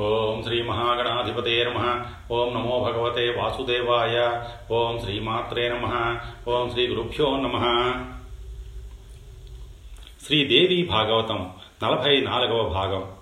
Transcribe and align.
ఓం 0.00 0.42
శ్రీ 0.42 0.62
మహాగణాధిపతే 0.62 1.64
నమ 1.64 2.04
ఓం 2.30 2.54
నమో 2.54 2.80
భగవతే 2.80 3.30
వాసుదేవాయ. 3.30 4.42
ఓం 4.70 5.00
శ్రీమాత్రే 5.00 5.68
నమ. 5.68 6.18
ఓం 6.48 6.70
శ్రీ 6.70 6.86
గురుభ్యో 6.86 7.36
నమ. 7.36 7.56
శ్రీదేవి 10.26 10.86
భాగవతం 10.86 11.50
నలభై 11.84 12.20
నాలుగవ 12.20 12.68
భాగం. 12.68 13.12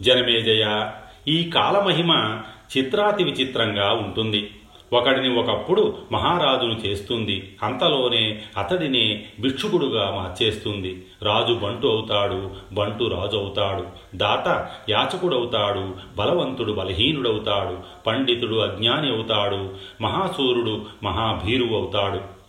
జనమేజయ 0.00 0.90
ఈ 1.28 1.50
కాలమహిమ 1.50 2.42
చిత్రాతి 2.76 3.24
విచిత్రంగా 3.24 3.92
ఉంటుంది. 3.92 4.54
ఒకడిని 4.92 5.38
ఒకప్పుడు 5.38 5.98
మహారాజును 6.12 6.86
చేస్తుంది. 6.86 7.56
అంతలోనే 7.62 8.42
అతడినే 8.56 9.24
భిక్షుకుడుగా 9.40 10.10
మార్చేస్తుంది. 10.10 11.04
రాజు 11.22 11.54
బంటు 11.54 11.86
అవుతాడు 11.86 12.50
బంటు 12.72 13.04
రాజు 13.04 13.36
అవుతాడు. 13.36 13.86
దాత 14.16 14.70
యాచకుడవుతాడు 14.90 15.94
బలవంతుడు 16.16 16.72
బలహీనుడవుతాడు 16.72 17.78
పండితుడు 18.06 18.54
అజ్ఞాని 18.56 19.10
అవుతాడు 19.10 19.74
మహాసూరుడు 20.00 20.84
మహాభీరువు 21.02 21.76
అవుతాడు. 21.76 22.42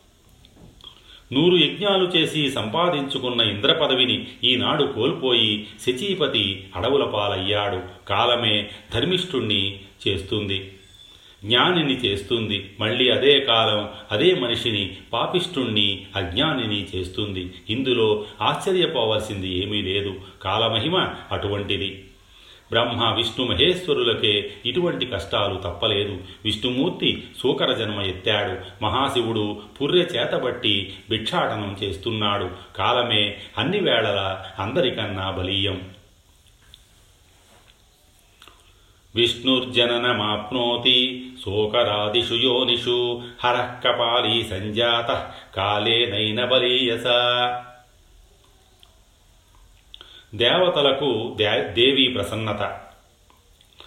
నూరు 1.33 1.55
యజ్ఞాలు 1.55 2.11
చేసి 2.15 2.51
సంపాదించుకున్న 2.51 3.41
ఇంద్ర 3.41 3.73
పదవిని 3.73 4.27
ఈనాడు 4.43 4.83
కోల్పోయి 4.83 5.67
శచీపతి 5.87 6.67
అడవుల 6.75 7.03
పాలయ్యాడు. 7.03 8.07
కాలమే 8.07 8.69
ధర్మిష్ఠుణ్ణి 8.93 9.79
చేస్తుంది. 10.07 10.71
జ్ఞానిని 11.45 11.93
చేస్తుంది. 11.93 12.71
మళ్ళీ 12.79 13.09
అదే 13.09 13.39
కాలం 13.39 13.89
అదే 14.11 14.33
మనిషిని 14.33 14.97
పాపిష్ఠుణ్ణి 15.13 16.05
అజ్ఞానిని 16.15 16.87
చేస్తుంది. 16.95 17.51
ఇందులో 17.69 18.25
ఆశ్చర్యపోవాల్సింది 18.41 19.63
ఏమీ 19.63 19.81
లేదు. 19.81 20.15
కాలమహిమ 20.41 21.09
అటువంటిది. 21.31 22.03
బ్రహ్మ 22.71 23.13
విష్ణు 23.15 23.45
మహేశ్వరులకే 23.45 24.53
ఇటువంటి 24.65 25.05
కష్టాలు 25.05 25.55
తప్పలేదు. 25.55 26.17
విష్ణుమూర్తి 26.45 27.23
సూకర 27.39 27.73
జన్మ 27.73 28.01
ఎత్తాడు. 28.01 28.83
మహాశివుడు 28.83 29.61
పుర్రె 29.81 29.99
చేతబట్టి 29.99 30.93
భిక్షాటనం 31.09 31.77
చేస్తున్నాడు. 31.83 32.49
కాలమే 32.75 33.37
అన్ని 33.57 33.79
వేళలా 33.79 34.45
అందరికన్నా 34.59 35.31
బలీయం. 35.31 35.81
విష్ణుర్జననమాప్నోతి 39.15 41.29
శోకరాదిషు 41.45 42.33
యోనిషు 42.33 43.21
హరః 43.43 44.49
సంజాత 44.49 45.31
కాలేనైన 45.55 46.45
బలీయస. 46.45 47.03
దేవతలకు 50.35 51.35
దే 51.37 51.61
దేవి 51.61 52.07
ప్రసన్నత. 52.07 52.79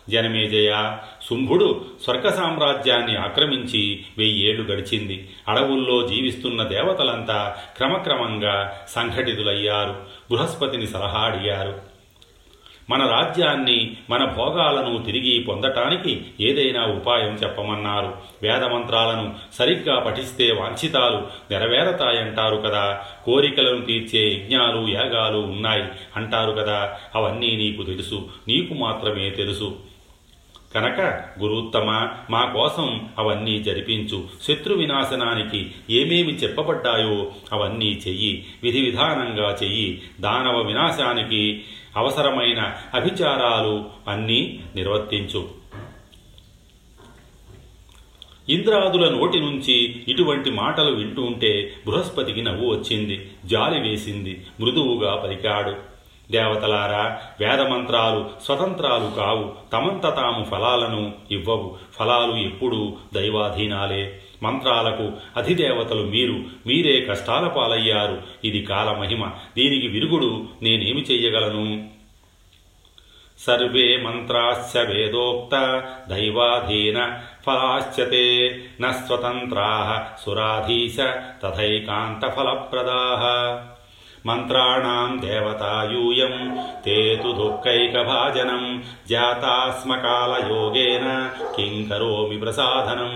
జనమేజయ 0.09 0.97
శుంభుడు 1.31 1.85
స్వర్గ 2.05 2.29
సామ్రాజ్యాన్ని 2.29 3.17
ఆక్రమించి 3.17 4.05
వెయ్యేళ్ళు 4.19 4.73
గడిచింది. 4.73 5.31
అడవుల్లో 5.49 6.09
జీవిస్తున్న 6.09 6.63
దేవతలంతా 6.63 7.57
క్రమక్రమంగా 7.77 8.81
సంఘటితులయ్యారు. 8.89 10.03
బృహస్పతిని 10.31 10.87
సలహా 10.87 11.21
అడిగారు 11.21 11.96
మన 12.91 13.07
రాజ్యాన్ని 13.07 13.97
మన 14.11 14.25
భోగాలను 14.25 15.03
తిరిగి 15.03 15.41
పొందటానికి 15.41 16.23
ఏదైనా 16.41 16.87
ఉపాయం 16.87 17.35
చెప్పమన్నారు. 17.35 18.15
వేదమంత్రాలను 18.43 19.35
సరిగ్గా 19.53 20.01
పఠిస్తే 20.01 20.53
వాంఛితాలు 20.53 21.17
నెరవేరతాయంటారు 21.51 22.57
కదా. 22.57 23.01
కోరికలను 23.25 23.85
తీర్చే 23.85 24.33
యజ్ఞాలు 24.33 24.89
యాగాలు 24.89 25.39
ఉన్నాయి 25.39 25.85
అంటారు 26.17 26.53
కదా. 26.53 26.95
అవన్నీ 27.15 27.57
నీకు 27.57 27.83
తెలుసు 27.83 28.29
నీకు 28.49 28.75
మాత్రమే 28.75 29.31
తెలుసు. 29.31 29.77
కనుక 30.75 31.01
గురుత్తమ 31.41 32.09
మా 32.31 32.45
కోసం 32.45 33.09
అవన్నీ 33.19 33.63
జరిపించు. 33.63 34.25
శత్రు 34.43 34.75
వినాశనానికి 34.75 35.71
ఏమేమి 35.91 36.33
చెప్పబడ్డాయో 36.33 37.33
అవన్నీ 37.53 38.01
చెయ్యి. 38.09 38.47
విధి 38.63 38.81
విధానంగా 38.81 39.57
చెయ్యి. 39.63 40.03
దానవ 40.21 40.61
వినాశానికి 40.61 41.65
అవసరమైన 41.97 42.73
అభిచారాలు 42.95 43.85
అన్నీ 44.09 44.65
నిర్వర్తించు. 44.77 45.49
ఇంద్రాదుల 48.49 49.11
నోటి 49.11 49.41
నుంచి 49.41 50.05
ఇటువంటి 50.09 50.51
మాటలు 50.51 50.97
వింటూ 50.97 51.23
ఉంటే 51.23 51.75
బృహస్పతికి 51.87 52.43
నవ్వు 52.43 52.71
వచ్చింది. 52.71 53.31
జాలి 53.45 53.81
వేసింది. 53.81 54.47
మృదువుగా 54.61 55.17
పలికాడు. 55.17 55.97
దేవతలారా 56.33 57.23
వేదమంత్రాలు 57.41 58.31
స్వతంత్రాలు 58.45 59.15
కావు. 59.17 59.55
తమంత 59.73 60.03
తాము 60.03 60.45
ఫలాలను 60.45 61.13
ఇవ్వవు. 61.31 61.79
ఫలాలు 61.99 62.37
ఎప్పుడూ 62.37 62.97
దైవాధీనాలే. 63.15 64.23
మంత్రాలకు 64.43 65.13
అధిదేవతలు 65.37 66.03
మీరు 66.03 66.45
మీరే 66.67 67.01
కష్టాల 67.01 67.49
పాలయ్యారు. 67.49 68.23
ఇది 68.45 68.63
కాలమహిమ 68.63 69.31
దీనికి 69.57 69.89
విరుగుడు 69.89 70.49
నేనేమి 70.63 71.01
చెయ్యగలను? 71.01 71.89
సర్వే 73.39 73.97
మంత్రాశ్చ 73.97 74.79
వేదోక్త 74.79 75.85
దైవాధీన 76.09 77.19
ఫలాశ్చతే 77.47 78.61
నస్వతంత్రా 78.81 80.09
సురాధీశ 80.25 80.97
తథైకాంత 81.43 82.29
ఫలప్రదా 82.29 83.73
మంత్రాణం 84.27 85.21
దేవతాయూయం 85.21 86.59
తే 86.85 87.17
తు 87.17 87.33
దుఃఖైకభాజనం 87.33 88.85
జాతాస్మకాలయోగేన 89.09 91.31
కిం 91.57 91.89
కరోమి 91.89 92.37
ప్రసాదనం 92.37 93.15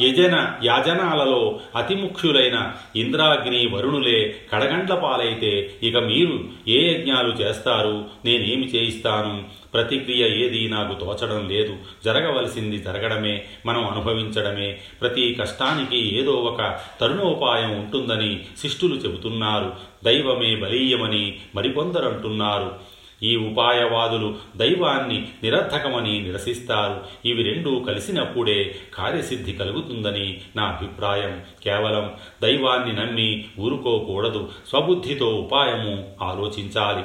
యజన 0.00 0.54
యాజనాలలో 0.64 1.60
అతి 1.76 1.94
ముఖ్యులైన 1.94 2.72
ఇంద్రాగ్ని 2.96 3.66
వరుణులే 3.66 4.36
కడగండ్ల 4.52 4.94
పాలైతే 4.94 5.70
ఇక 5.82 5.96
మీరు 5.96 6.44
ఏ 6.68 6.94
యజ్ఞాలు 6.94 7.32
చేస్తారు? 7.32 8.04
నేనేమి 8.24 8.66
చేయిస్తాను? 8.66 9.44
ప్రతిక్రియ 9.74 10.46
ఏది 10.46 10.68
నాకు 10.68 11.04
తోచడం 11.04 11.48
లేదు. 11.48 11.76
జరగవలసింది 12.04 12.78
జరగడమే 12.78 13.44
మనం 13.66 13.86
అనుభవించడమే. 13.86 14.78
ప్రతి 15.00 15.36
కష్టానికి 15.40 16.18
ఏదో 16.18 16.32
ఒక 16.32 16.78
తరుణోపాయం 17.00 17.70
ఉంటుందని 17.78 18.44
శిష్టులు 18.58 18.94
చెబుతున్నారు. 18.94 19.72
దైవమే 20.04 20.56
బలీయమని 20.56 21.36
మరికొందరంటున్నారు. 21.54 22.97
ఈ 23.22 23.36
ఉపాయవాదులు 23.36 24.36
దైవాన్ని 24.56 25.28
నిరర్థకమని 25.42 26.22
నిరసిస్తారు. 26.22 27.04
ఇవి 27.24 27.42
రెండూ 27.42 27.80
కలిసినప్పుడే 27.80 28.74
కార్యసిద్ధి 28.94 29.52
కలుగుతుందని 29.52 30.40
నా 30.56 30.64
అభిప్రాయం. 30.64 31.42
కేవలం 31.64 32.14
దైవాన్ని 32.42 32.92
నమ్మి 32.92 33.48
ఊరుకోకూడదు. 33.58 34.52
స్వబుద్ధితో 34.68 35.26
ఉపాయము 35.26 36.14
ఆలోచించాలి. 36.22 37.04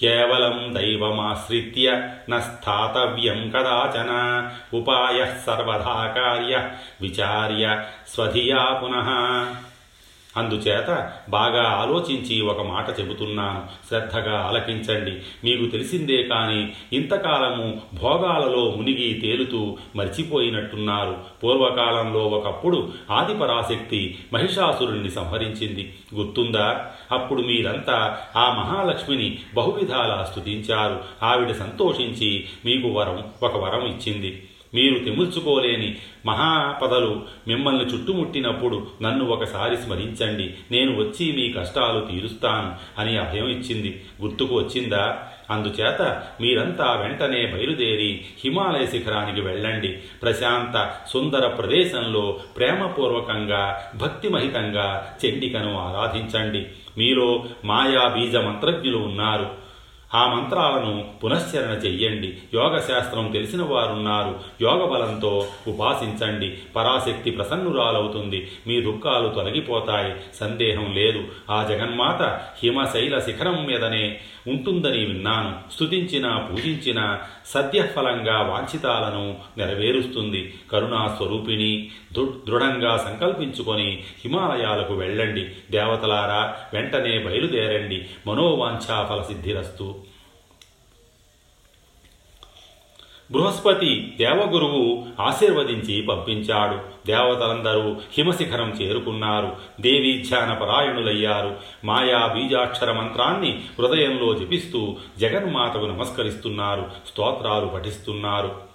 కేవలం 0.00 0.74
దైవమాశ్రిత్య 0.74 2.08
నస్థాతవ్యం 2.30 3.50
కదాచన. 3.50 4.50
ఉపాయ 4.74 5.26
సర్వదా 5.46 6.14
కార్య 6.18 6.70
విచార్య 7.00 7.84
స్వధియా 8.08 8.80
పునః. 8.84 9.56
అందుచేత 10.36 11.12
బాగా 11.28 11.62
ఆలోచించి 11.62 12.40
ఒక 12.40 12.62
మాట 12.62 13.00
చెబుతున్నాను. 13.00 13.62
శ్రద్ధగా 13.88 14.38
ఆలకించండి. 14.38 15.10
మీకు 15.44 15.66
తెలిసిందే 15.66 16.22
కానీ 16.22 16.72
ఇంతకాలము 16.92 17.80
భోగాలలో 17.94 18.74
మునిగి 18.76 19.20
తేలుతూ 19.20 19.76
మర్చిపోయినట్టున్నారు. 19.96 21.16
పూర్వకాలంలో 21.44 22.20
ఒకప్పుడు 22.20 22.92
ఆదిపరాశక్తి 23.10 24.18
మహిషాసురుణ్ణి 24.32 25.10
సంహరించింది. 25.10 25.94
గుర్తుందా? 26.14 26.86
అప్పుడు 27.12 27.42
మీరంతా 27.42 28.18
ఆ 28.36 28.52
మహాలక్ష్మిని 28.52 29.38
బహువిధాలా 29.54 30.28
స్తుతించారు. 30.30 31.00
ఆవిడ 31.22 31.52
సంతోషించి 31.52 32.44
మీకు 32.64 32.88
వరం 32.88 33.24
ఒక 33.42 33.56
వరం 33.56 33.86
ఇచ్చింది. 33.86 34.45
మీరు 34.74 34.98
తెముల్చుకోలేని 34.98 35.96
మహాపదలు 36.26 37.22
మిమ్మల్ని 37.48 37.84
చుట్టుముట్టినప్పుడు 37.84 38.86
నన్ను 39.02 39.24
ఒకసారి 39.24 39.76
స్మరించండి. 39.76 40.54
నేను 40.70 40.96
వచ్చి 40.98 41.32
మీ 41.32 41.52
కష్టాలు 41.52 42.00
తీరుస్తాను 42.00 43.00
అని 43.00 43.16
అభయం 43.16 43.48
ఇచ్చింది. 43.48 44.04
గుర్తుకు 44.22 44.54
వచ్చిందా? 44.54 45.18
అందుచేత 45.50 46.22
మీరంతా 46.40 46.92
వెంటనే 46.92 47.46
బయలుదేరి 47.46 48.24
హిమాలయ 48.44 48.86
శిఖరానికి 48.86 49.40
వెళ్ళండి. 49.40 49.88
ప్రశాంత 49.88 50.94
సుందర 51.08 51.48
ప్రదేశంలో 51.48 52.40
ప్రేమపూర్వకంగా 52.56 53.82
భక్తిమహితంగా 53.96 55.16
చండికను 55.26 55.78
ఆరాధించండి. 55.78 56.66
మీలో 56.98 57.44
మాయా 57.64 58.08
బీజ 58.08 58.36
మంత్రజ్ఞులు 58.36 58.98
ఉన్నారు. 58.98 59.65
ఆ 60.14 60.34
మంత్రాలను 60.34 61.04
పునశ్చరణ 61.24 61.70
చెయ్యండి. 61.70 62.38
యోగశాస్త్రం 62.54 63.30
తెలిసిన 63.32 63.62
వారున్నారు. 63.62 64.38
యోగ 64.62 64.84
బలంతో 64.84 65.46
ఉపాసించండి. 65.68 66.58
పరాశక్తి 66.76 67.30
ప్రసన్నురాలవుతుంది. 67.30 68.50
మీ 68.66 68.80
దుఃఖాలు 68.80 69.28
తొలగిపోతాయి. 69.28 70.14
సందేహం 70.40 70.94
లేదు. 70.94 71.24
ఆ 71.50 71.66
జగన్మాత 71.68 72.22
హిమశైల 72.62 73.18
శిఖరం 73.18 73.66
మీదనే 73.66 74.20
ఉంటుందని 74.48 75.04
విన్నాను. 75.04 75.72
స్తుతించిన 75.74 76.48
పూజించిన 76.52 77.18
సద్యఫలంగా 77.46 78.42
వాంఛితాలను 78.42 79.36
నెరవేరుస్తుంది. 79.58 80.54
కరుణా 80.72 81.14
స్వరూపిణి 81.16 81.90
దృఢంగా 82.48 82.96
సంకల్పించుకొని 82.96 84.02
హిమాలయాలకు 84.24 84.94
వెళ్ళండి. 84.94 85.46
దేవతలారా 85.70 86.56
వెంటనే 86.74 87.18
బయలుదేరండి. 87.18 88.06
మనోవాంఛా 88.26 89.06
ఫల 89.10 89.22
సిద్ధిరస్తు 89.22 90.05
బృహస్పతి 93.32 94.14
దేవగురువు 94.18 95.06
ఆశీర్వదించి 95.20 96.02
పంపించాడు. 96.02 97.06
దేవతలందరూ 97.06 97.96
హిమశిఖరం 98.18 98.70
చేరుకున్నారు. 98.70 99.56
దేవీ 99.80 100.24
ధ్యాన 100.28 100.52
పరాయణులయ్యారు 100.52 101.56
మాయా 101.84 102.26
బీజాక్షర 102.26 102.92
మంత్రాన్ని 102.92 103.60
హృదయంలో 103.78 104.34
జపిస్తూ 104.34 104.96
జగన్మాతకు 105.18 105.86
నమస్కరిస్తున్నారు. 105.86 106.86
స్తోత్రాలు 107.12 107.66
పఠిస్తున్నారు. 107.66 108.66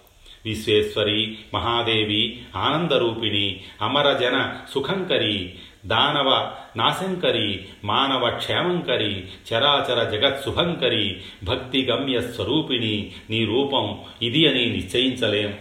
విశ్వేశ్వరి 0.45 1.37
మహాదేవి 1.53 2.41
ఆనందరూపిణి 2.55 3.61
అమరజన 3.81 4.55
సుఖంకరి 4.73 5.53
దానవ 5.85 6.51
నాశంకరి 6.77 7.65
మానవ 7.83 8.29
క్షేమంకరి 8.29 9.23
చరాచర 9.23 10.03
జగత్ 10.03 10.45
శుభంకరి 10.45 11.21
భక్తి 11.43 11.85
గమ్య 11.85 12.21
స్వరూపిణి 12.21 13.11
నీ 13.29 13.45
రూపం 13.45 13.99
ఇది 14.21 14.47
అని 14.47 14.65
నిశ్చయించలేం. 14.65 15.57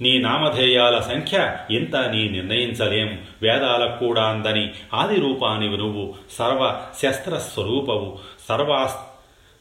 నీ 0.00 0.18
నామధేయాల 0.18 1.00
సంఖ్య 1.00 1.56
ఇంత 1.70 1.96
నీ 1.96 2.28
నిర్ణయించలేం. 2.28 3.20
వేదాలకు 3.42 4.06
కూడా 4.06 4.22
అందని 4.22 4.70
ఆది 4.94 5.20
రూపానివి 5.20 5.76
నువ్వు. 5.76 6.14
సర్వ 6.30 6.82
శస్త్ర 7.02 7.38
స్వరూపవు 7.38 8.18
సర్వాస్ 8.48 8.94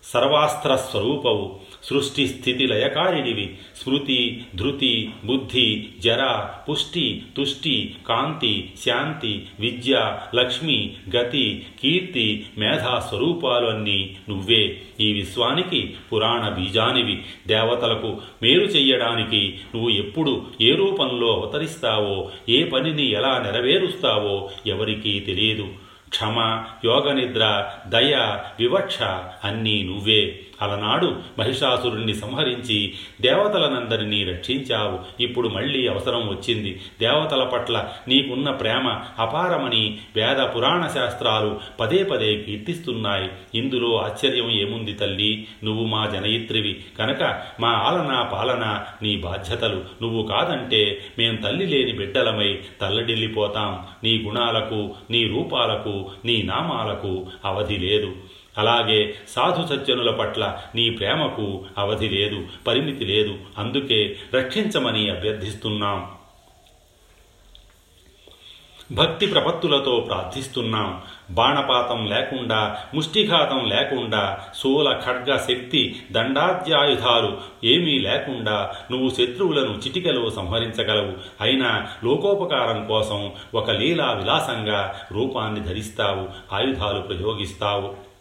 సర్వాస్త్ర 0.04 0.76
స్వరూపవు 0.76 1.60
సృష్టి 1.84 2.28
స్థితి 2.28 2.68
లయకారిణివి 2.68 3.58
స్మృతి 3.84 4.44
ధృతి 4.56 5.10
బుద్ధి 5.26 5.86
జర 6.00 6.50
పుష్టి 6.70 7.24
తుష్టి 7.38 7.96
కాంతి 8.10 8.74
శాంతి 8.86 9.46
విద్య 9.60 10.18
లక్ష్మి 10.36 10.94
గతి 11.16 11.66
కీర్తి 11.84 12.46
మేధా 12.58 13.06
స్వరూపాలు 13.10 13.66
అన్నీ 13.66 14.16
నువ్వే. 14.30 14.82
ఈ 15.00 15.14
విశ్వానికి 15.14 15.94
పురాణ 16.14 16.50
బీజానివి. 16.50 17.24
దేవతలకు 17.48 18.22
మేలు 18.44 18.64
చెయ్యడానికి 18.64 19.60
నువ్వు 19.76 19.90
ఎప్పుడు 19.90 20.46
ఏ 20.62 20.76
రూపంలో 20.76 21.34
అవతరిస్తావో 21.34 22.32
ఏ 22.50 22.64
పనిని 22.64 23.12
ఎలా 23.12 23.40
నెరవేరుస్తావో 23.40 24.50
ఎవరికీ 24.68 25.20
తెలియదు. 25.20 25.68
క్షమ 26.10 26.64
యోగనిద్ర 26.86 27.66
దయ 27.88 28.38
వివక్ష 28.60 29.02
అన్నీ 29.44 29.84
నువ్వే. 29.84 30.40
అలనాడు 30.64 31.16
మహిషాసురుణ్ణి 31.40 32.14
సంహరించి 32.14 32.94
దేవతలనందరినీ 33.22 34.24
రక్షించావు. 34.24 35.24
ఇప్పుడు 35.24 35.48
మళ్ళీ 35.48 35.88
అవసరం 35.88 36.30
వచ్చింది. 36.30 36.82
దేవతల 37.02 37.44
పట్ల 37.44 37.90
నీకున్న 38.08 38.52
ప్రేమ 38.52 39.00
అపారమని 39.20 39.98
వేద 40.16 40.38
పురాణ 40.38 40.88
శాస్త్రాలు 40.88 41.60
పదే 41.80 42.04
పదే 42.04 42.42
కీర్తిస్తున్నాయి. 42.42 43.30
ఇందులో 43.56 43.98
ఆశ్చర్యం 43.98 44.52
ఏముంది 44.52 44.94
తల్లి? 44.94 45.48
నువ్వు 45.64 45.86
మా 45.86 46.06
జనయిత్రివి. 46.06 46.84
కనుక 47.00 47.42
మా 47.60 47.70
ఆలన 47.70 48.30
పాలన 48.34 48.86
నీ 49.02 49.18
బాధ్యతలు. 49.18 49.82
నువ్వు 50.02 50.24
కాదంటే 50.24 50.98
మేం 51.18 51.36
తల్లి 51.36 51.66
లేని 51.66 51.94
బిడ్డలమై 51.94 52.60
తల్లడిల్లిపోతాం. 52.82 53.80
నీ 54.04 54.24
గుణాలకు 54.24 54.92
నీ 55.10 55.28
రూపాలకు 55.28 56.10
నీ 56.26 56.42
నామాలకు 56.42 57.28
అవధి 57.46 57.78
లేదు. 57.78 58.16
అలాగే 58.58 59.16
సాధు 59.30 59.76
సజ్జనుల 59.76 60.12
పట్ల 60.12 60.58
నీ 60.76 60.90
ప్రేమకు 60.90 61.66
అవధి 61.78 62.10
లేదు 62.10 62.46
పరిమితి 62.68 63.06
లేదు. 63.06 63.38
అందుకే 63.58 64.16
రక్షించమని 64.36 65.10
అభ్యర్థిస్తున్నాం. 65.10 66.12
భక్తి 68.92 69.26
ప్రపత్తులతో 69.26 70.00
ప్రార్థిస్తున్నాం. 70.00 71.02
బాణపాతం 71.32 72.06
లేకుండా 72.06 72.78
ముష్టిఘాతం 72.94 73.66
లేకుండా 73.66 74.40
శూల 74.60 75.00
ఖడ్గ 75.06 75.38
శక్తి 75.38 75.96
దండాద్యాయుధాలు 76.12 77.38
ఏమీ 77.64 78.00
లేకుండా 78.00 78.72
నువ్వు 78.92 79.10
శత్రువులను 79.10 79.74
చిటికలో 79.88 80.30
సంహరించగలవు. 80.30 81.14
అయినా 81.42 81.88
లోకోపకారం 82.04 82.86
కోసం 82.86 83.32
ఒక 83.56 83.72
లీలా 83.72 84.12
విలాసంగా 84.12 85.00
రూపాన్ని 85.12 85.60
ధరిస్తావు 85.60 86.56
ఆయుధాలు 86.56 87.02
ప్రయోగిస్తావు. 87.02 88.13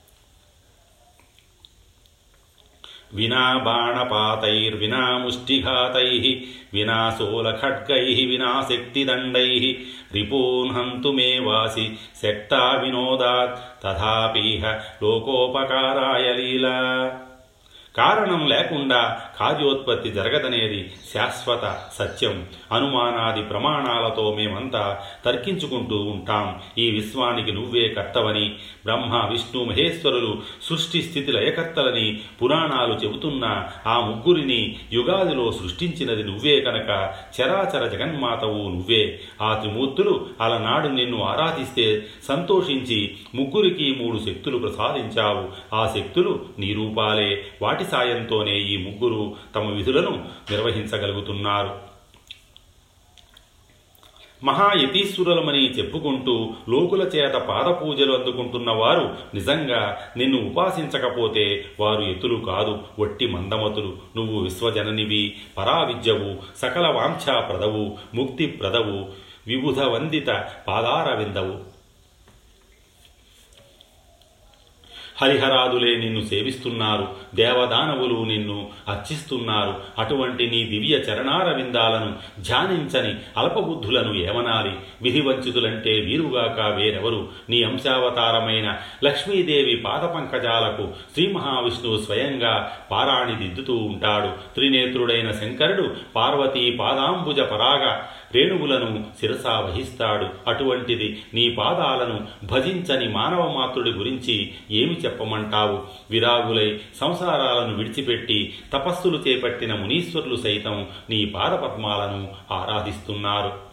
వినా 3.14 3.58
బాణపాతైర్వినా 3.58 5.18
ముష్టిఘాతై 5.18 6.44
వినా 6.74 7.14
శూలఖడ్గై 7.18 8.04
వినా 8.04 8.66
శక్తిదండై 8.70 9.78
రిపూన్ 10.12 10.70
హంతుమేవాసి 10.70 11.92
శక్తా 12.22 12.80
వినోదాత్ 12.84 13.82
తథాపీహ 13.84 14.72
లోకోపకారాయ 15.02 16.32
లీలా. 16.32 17.18
కారణం 17.96 18.48
లేకుండా 18.48 19.20
కార్యోత్పత్తి 19.40 20.10
జరగదనేది 20.10 20.92
శాశ్వత 21.14 21.78
సత్యం. 21.98 22.46
అనుమానాది 22.72 23.42
ప్రమాణాలతో 23.42 24.34
మేమంతా 24.34 24.98
తర్కించుకుంటూ 25.24 25.96
ఉంటాం. 25.96 26.60
ఈ 26.78 26.90
విశ్వానికి 26.90 27.52
నువ్వే 27.52 27.88
కర్తవని 27.88 28.48
బ్రహ్మ 28.84 29.28
విష్ణు 29.30 29.64
మహేశ్వరులు 29.64 30.42
సృష్టి 30.62 31.02
స్థితి 31.02 31.32
లయకర్తలని 31.32 32.20
పురాణాలు 32.42 32.94
చెబుతున్న 32.94 33.68
ఆ 33.86 34.00
ముగ్గురిని 34.00 34.76
యుగాదిలో 34.92 35.52
సృష్టించినది 35.52 36.22
నువ్వే 36.22 36.60
కనుక 36.60 37.14
చరాచర 37.40 37.86
జగన్మాతవు 37.86 38.68
నువ్వే. 38.68 39.20
ఆ 39.42 39.54
త్రిమూర్తులు 39.54 40.26
అలనాడు 40.40 40.88
నిన్ను 40.88 41.22
ఆరాధిస్తే 41.22 42.06
సంతోషించి 42.28 43.16
ముగ్గురికి 43.34 43.94
మూడు 43.94 44.18
శక్తులు 44.18 44.58
ప్రసాదించావు. 44.58 45.74
ఆ 45.74 45.92
శక్తులు 45.96 46.44
నీ 46.58 46.74
రూపాలే. 46.74 47.44
వాటి 47.62 47.84
సాయంతోనే 47.84 48.58
ఈ 48.58 48.76
ముగ్గురు 48.76 49.21
తమ 49.54 49.70
విధులను 49.70 50.28
నిర్వహించగలుగుతున్నారు. 50.50 51.92
మహాయతీశ్వరులమని 54.44 55.70
చెప్పుకుంటూ 55.70 56.50
లోకుల 56.68 57.02
చేత 57.02 57.34
పాదపూజలు 57.34 58.12
అందుకుంటున్న 58.12 58.70
వారు 58.70 59.16
నిజంగా 59.34 59.98
నిన్ను 60.16 60.38
ఉపాసించకపోతే 60.50 61.64
వారు 61.80 62.02
ఎతులు 62.02 62.36
కాదు 62.36 62.82
వట్టి 62.98 63.26
మందమతులు. 63.26 63.96
నువ్వు 64.16 64.40
విశ్వజననివి 64.40 65.36
పరావిద్యవు 65.58 66.58
సకల 66.58 66.86
వాంఛా 66.86 67.40
ప్రదవు 67.40 67.98
ముక్తి 68.14 68.46
ప్రదవు 68.46 68.98
విబుధ 69.46 69.80
వందిత 69.80 70.30
హరిహరాదులే 75.20 75.96
నిన్ను 75.96 76.26
సేవిస్తున్నారు 76.26 77.08
దేవదానవులు 77.34 78.24
నిన్ను 78.24 78.70
అర్చిస్తున్నారు. 78.88 79.74
అటువంటి 79.98 80.46
నీ 80.46 80.64
దివ్య 80.64 80.96
చరణార 80.96 81.52
విందాలను 81.56 82.42
ధ్యానించని 82.42 83.14
అల్పబుద్ధులను 83.36 84.14
ఏమనాలి? 84.14 84.72
విధివంచితులంటే 85.02 86.00
వీరుగాక 86.00 86.60
వేరెవరు? 86.74 87.28
నీ 87.50 87.62
అంశావతారమైన 87.62 88.78
లక్ష్మీదేవి 89.04 89.76
పాదపంకజాలకు 89.76 90.88
శ్రీ 91.14 91.32
మహావిష్ణువు 91.32 91.98
స్వయంగా 91.98 92.76
పారాణి 92.90 93.36
దిద్దుతూ 93.36 93.76
ఉంటాడు. 93.76 94.54
త్రినేత్రుడైన 94.54 95.30
శంకరుడు 95.30 95.96
పార్వతీ 96.16 96.70
పాదాంబుజ 96.70 97.40
పరాగ 97.40 98.02
రేణువులను 98.34 99.04
శిరసా 99.20 99.60
వహిస్తాడు. 99.60 100.50
అటువంటిది 100.50 101.22
నీ 101.34 101.50
పాదాలను 101.50 102.46
భజించని 102.46 103.08
మానవ 103.08 103.52
మాతృడి 103.52 103.90
గురించి 103.90 104.52
ఏమి 104.70 104.94
చెప్పమంటావు? 104.94 105.80
విరాగులై 106.10 106.80
సంసారాలను 107.00 107.76
విడిచిపెట్టి 107.76 108.54
తపస్సులు 108.72 109.16
చేపట్టిన 109.16 109.74
మునీశ్వరులు 109.74 110.36
సైతం 110.36 110.86
నీ 111.10 111.24
పాదపద్మాలను 111.24 112.28
ఆరాధిస్తున్నారు. 112.50 113.71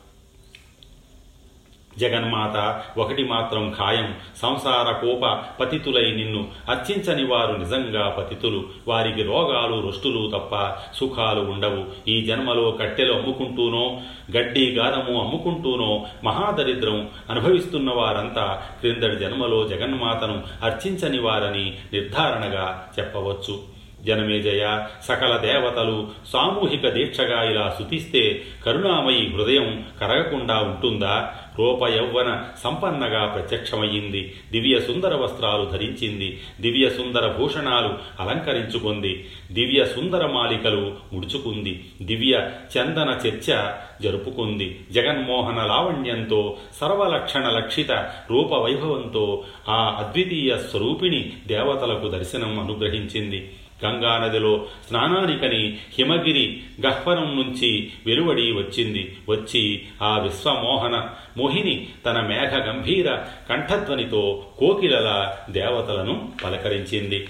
జగన్మాత 1.99 2.83
ఒకటి 2.99 3.23
మాత్రం 3.23 3.73
ఖాయం. 3.79 4.15
సంసార 4.41 4.91
కోప 4.91 5.25
పతితులై 5.59 6.11
నిన్ను 6.11 6.47
అర్చించని 6.69 7.25
వారు 7.25 7.53
నిజంగా 7.53 8.09
పతితులు. 8.09 8.63
వారికి 8.87 9.23
రోగాలు 9.23 9.81
రుష్టులు 9.81 10.31
తప్ప 10.35 10.81
సుఖాలు 10.95 11.41
ఉండవు. 11.41 12.09
ఈ 12.09 12.25
జన్మలో 12.25 12.71
కట్టెలు 12.71 13.13
అమ్ముకుంటూనో 13.13 14.01
గడ్డి 14.37 14.71
గానము 14.71 15.21
అమ్ముకుంటూనో 15.21 16.05
మహాదరిద్రం 16.23 17.09
అనుభవిస్తున్న 17.29 17.91
వారంతా 17.93 18.61
క్రిందటి 18.79 19.15
జన్మలో 19.15 19.67
జగన్మాతను 19.67 20.43
అర్చించని 20.63 21.19
వారని 21.19 21.77
నిర్ధారణగా 21.93 22.87
చెప్పవచ్చు. 22.99 23.78
జనమేజయ 24.05 24.85
సకల 25.03 25.37
దేవతలు 25.37 26.07
సామూహిక 26.33 26.89
దీక్షగా 26.89 27.43
ఇలా 27.43 27.75
శుతిస్తే 27.79 28.41
కరుణామయి 28.65 29.29
హృదయం 29.29 29.85
కరగకుండా 29.99 30.57
ఉంటుందా? 30.57 31.33
రూప 31.59 31.87
యౌవన 31.87 32.43
సంపన్నగా 32.63 33.25
ప్రత్యక్షమయ్యింది. 33.25 34.33
దివ్య 34.51 34.79
సుందర 34.79 35.15
వస్త్రాలు 35.15 35.65
ధరించింది. 35.65 36.39
దివ్య 36.61 36.89
సుందర 36.89 37.27
భూషణాలు 37.27 37.89
అలంకరించుకుంది. 38.19 39.27
దివ్య 39.51 39.85
సుందర 39.85 40.27
మాలికలు 40.27 40.95
ముడుచుకుంది. 41.13 41.85
దివ్య 42.01 42.49
చందన 42.77 43.19
చర్చ 43.27 43.71
జరుపుకుంది. 44.01 44.79
జగన్మోహన 44.91 45.63
లావణ్యంతో 45.63 46.57
సర్వలక్షణ 46.81 47.49
లక్షిత 47.49 47.91
రూపవైభవంతో 48.31 49.43
ఆ 49.69 49.95
అద్వితీయ 49.99 50.57
స్వరూపిణి 50.57 51.33
దేవతలకు 51.47 52.07
దర్శనం 52.07 52.59
అనుగ్రహించింది. 52.59 53.51
గంగానదిలో 53.85 54.67
స్నానానికని 54.87 55.77
హిమగిరి 55.97 56.61
గహ్వరం 56.81 57.35
నుంచి 57.35 57.91
వెలువడి 58.05 58.51
వచ్చింది. 58.51 59.17
వచ్చి 59.29 59.83
ఆ 60.01 60.19
విశ్వమోహన 60.19 61.09
మోహిని 61.37 61.87
తన 62.05 62.21
మేఘ 62.21 62.49
గంభీర 62.49 63.15
కంఠధ్వనితో 63.49 64.45
కోకిలల 64.57 65.33
దేవతలను 65.49 66.29
పలకరించింది. 66.43 67.27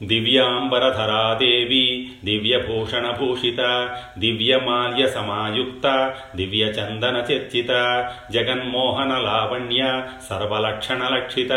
దివ్యాంబరధరా 0.00 1.24
దేవి 1.34 1.86
దివ్యభూషణభూషిత 2.24 3.60
దివ్యమాల్య 4.18 5.04
సమాయుక్త 5.06 5.86
దివ్యచందన 6.36 7.16
చర్చిత 7.28 7.72
జగన్మోహన 8.32 9.12
లావణ్య 9.18 9.82
సర్వలక్షణలక్షిత 10.28 11.52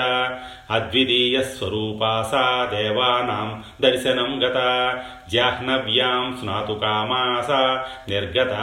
అద్వితీయ 0.71 1.37
స్వరూపా 1.49 2.13
సా 2.23 2.43
దేవానాం 2.71 3.49
దర్శనం 3.81 4.31
గత 4.43 4.59
జాహ్నవ్యాం 5.31 6.25
స్నాతుకామాస 6.39 7.49
నిర్గత 8.09 8.55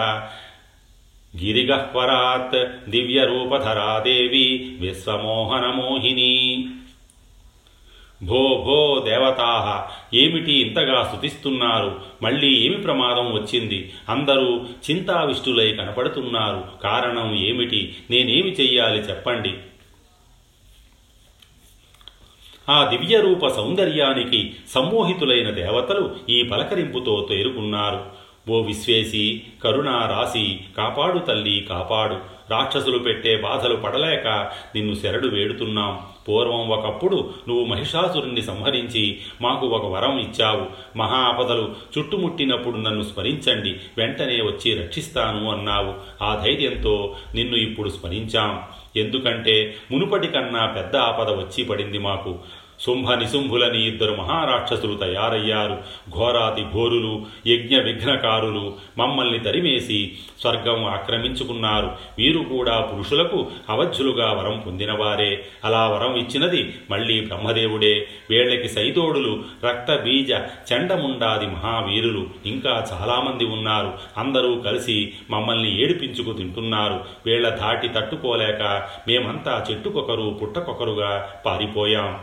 గిరిగహ్వరాత్ 1.35 2.61
దివ్యరూపధరా 2.89 3.91
దేవి 4.01 4.47
విశ్వమోహనమోహిని 4.81 6.33
భో 8.23 8.63
భో 8.65 9.03
దేవతాహ 9.09 9.91
ఏమిటి 10.15 10.53
ఇంతగా 10.53 11.03
స్థుతిస్తున్నారు 11.03 12.01
మళ్ళీ 12.23 12.57
ఏమి 12.57 12.77
ప్రమాదం 12.77 13.33
వచ్చింది? 13.33 13.93
అందరూ 14.09 14.67
చింతావిష్టులై 14.91 15.73
కనపడుతున్నారు. 15.73 16.65
కారణం 16.83 17.35
ఏమిటి? 17.35 17.97
నేనేమి 18.11 18.51
చెయ్యాలి 18.53 18.99
చెప్పండి. 18.99 19.55
ఆ 22.69 22.91
దివ్యరూప 22.91 23.47
సౌందర్యానికి 23.47 24.55
సమ్మోహితులైన 24.69 25.51
దేవతలు 25.51 26.17
ఈ 26.29 26.43
పలకరింపుతో 26.43 27.27
తేరుకున్నారు. 27.31 28.05
ఓ 28.51 28.63
విశ్వేసి 28.63 29.43
కరుణా 29.65 30.07
రాసి 30.07 30.61
కాపాడు 30.77 31.19
తల్లి 31.19 31.67
కాపాడు. 31.69 32.15
రాక్షసులు 32.51 32.99
పెట్టే 32.99 33.37
బాధలు 33.37 33.77
పడలేక 33.77 34.29
నిన్ను 34.75 34.95
శరడు 34.95 35.29
వేడుతున్నాం. 35.29 36.01
పూర్వం 36.29 36.69
ఒకప్పుడు 36.69 37.31
నువ్వు 37.49 37.65
మహిషాసురుణ్ణి 37.65 38.43
సంహరించి 38.43 39.19
మాకు 39.43 39.67
ఒక 39.67 39.87
వరం 39.87 40.19
ఇచ్చావు. 40.19 40.67
మహా 40.99 41.17
ఆపదలు 41.17 41.75
చుట్టుముట్టినప్పుడు 41.99 42.77
నన్ను 42.77 43.03
స్మరించండి. 43.03 43.71
వెంటనే 43.71 44.35
వచ్చి 44.35 44.75
రక్షిస్తాను 44.75 45.51
అన్నావు. 45.51 46.25
ఆ 46.25 46.43
ధైర్యంతో 46.45 47.17
నిన్ను 47.35 47.57
ఇప్పుడు 47.57 47.89
స్మరించాం. 47.89 48.63
ఎందుకంటే 48.97 49.75
మునుపటి 49.91 50.27
కన్నా 50.27 50.67
పెద్ద 50.67 50.97
ఆపద 50.97 51.31
వచ్చి 51.31 51.65
పడింది 51.65 51.99
మాకు. 51.99 52.39
శుంభ 52.87 53.13
నిశుంభులని 53.13 53.87
ఇద్దరు 53.87 54.15
మహారాక్షసులు 54.15 54.97
తయారయ్యారు. 54.97 55.79
ఘోరాతి 56.11 56.63
ఘోరులు 56.63 57.27
యజ్ఞ 57.47 57.79
విఘ్నకారులు 57.79 58.75
మమ్మల్ని 58.99 59.39
తరిమేసి 59.39 60.13
స్వర్గం 60.41 60.85
ఆక్రమించుకున్నారు. 60.85 61.93
వీరు 62.19 62.43
కూడా 62.43 62.81
పురుషులకు 62.81 63.47
అవధ్యులుగా 63.69 64.33
వరం 64.33 64.63
పొందినవారే. 64.67 65.45
అలా 65.65 65.89
వరం 65.89 66.15
ఇచ్చినది 66.15 66.75
మళ్ళీ 66.91 67.21
బ్రహ్మదేవుడే. 67.21 68.07
వీళ్ళకి 68.31 68.69
సైతోడులు 68.69 69.43
రక్త 69.67 69.95
బీజ 69.95 70.33
చండముండాది 70.73 71.47
మహావీరులు 71.47 72.27
ఇంకా 72.47 72.87
చాలామంది 72.93 73.45
ఉన్నారు. 73.45 73.93
అందరూ 74.17 74.55
కలిసి 74.55 75.13
మమ్మల్ని 75.31 75.83
ఏడిపించుకు 75.83 76.33
తింటున్నారు. 76.33 77.05
వీళ్ళ 77.27 77.49
ధాటి 77.49 77.89
తట్టుకోలేక 77.89 78.89
మేమంతా 79.09 79.67
చెట్టుకొకరు 79.71 80.39
పుట్టకొకరుగా 80.43 81.29
పారిపోయాం. 81.47 82.19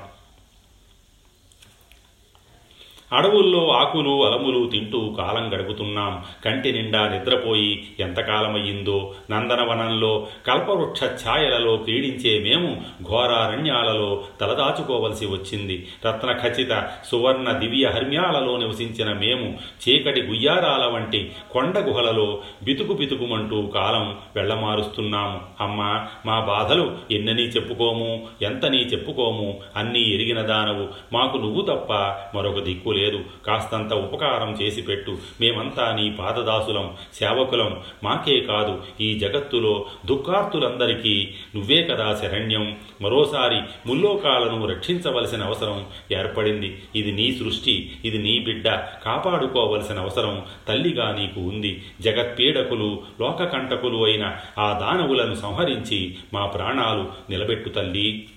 అడవుల్లో 3.14 3.72
ఆకులు 3.72 4.26
అలములు 4.26 4.68
తింటూ 4.68 5.16
కాలం 5.18 5.54
గడుపుతున్నాం. 5.54 6.24
కంటి 6.46 6.72
నిండా 6.72 7.08
నిద్రపోయి 7.08 7.88
ఎంతకాలమయ్యిందో 8.00 9.14
నందనవనంలో 9.32 10.28
కల్పవృక్ష 10.48 11.04
ఛాయలలో 11.04 11.76
క్రీడించే 11.78 12.40
మేము 12.40 12.82
ఘోరారణ్యాలలో 13.04 14.24
తలదాచుకోవలసి 14.42 15.26
వచ్చింది. 15.26 15.88
రత్నఖచిత 16.06 16.90
సువర్ణ 17.12 17.52
దివ్య 17.52 17.88
హర్మ్యాలలో 17.88 18.58
నివసించిన 18.58 19.14
మేము 19.14 19.58
చీకటి 19.90 20.22
గుయ్యారాల 20.22 20.86
వంటి 20.86 21.32
కొండ 21.52 21.80
గుహలలో 21.80 22.42
బితుకు 22.64 22.94
బితుకుమంటూ 22.94 23.68
కాలం 23.68 24.18
వెళ్ళమారుస్తున్నాము 24.36 25.42
అమ్మా 25.62 26.08
మా 26.26 26.40
బాధలు 26.40 26.98
ఎన్నని 27.12 27.44
చెప్పుకోము 27.44 28.28
ఎంతని 28.42 28.78
చెప్పుకోము 28.78 29.60
అన్నీ 29.76 30.00
ఎరిగిన 30.00 30.42
దానవు. 30.42 30.88
మాకు 31.14 31.38
నువ్వు 31.38 31.62
తప్ప 31.62 31.94
మరొక 32.38 32.60
దిక్కు 32.60 32.97
లేదు. 32.98 33.24
కాస్తంత 33.46 33.94
ఉపకారం 33.94 34.52
చేసి 34.52 34.82
పెట్టు. 34.82 35.18
మేమంతా 35.42 35.96
నీ 35.96 36.16
పాదదాసులం 36.20 36.94
సేవకులం. 37.14 37.82
మాకే 38.04 38.40
కాదు 38.40 38.84
ఈ 39.02 39.20
జగత్తులో 39.20 39.86
దుఃఖార్తులందరికీ 40.06 41.28
నువ్వే 41.56 41.84
కదా 41.84 42.16
శరణ్యం. 42.16 42.78
మరోసారి 43.02 43.62
ముల్లోకాలను 43.86 44.66
రక్షించవలసిన 44.66 45.44
అవసరం 45.44 45.86
ఏర్పడింది. 46.12 46.82
ఇది 46.96 47.12
నీ 47.12 47.32
సృష్టి 47.32 47.92
ఇది 48.06 48.18
నీ 48.18 48.40
బిడ్డ. 48.40 48.70
కాపాడుకోవలసిన 49.06 50.00
అవసరం 50.00 50.46
తల్లిగా 50.68 51.12
నీకు 51.12 51.42
ఉంది. 51.42 51.84
జగత్పీడకులు 52.02 53.04
లోకకంటకులు 53.22 54.06
అయిన 54.06 54.36
ఆ 54.58 54.80
దానవులను 54.80 55.36
సంహరించి 55.36 56.16
మా 56.34 56.46
ప్రాణాలు 56.46 57.06
నిలబెట్టు 57.30 57.70
తల్లి. 57.70 58.30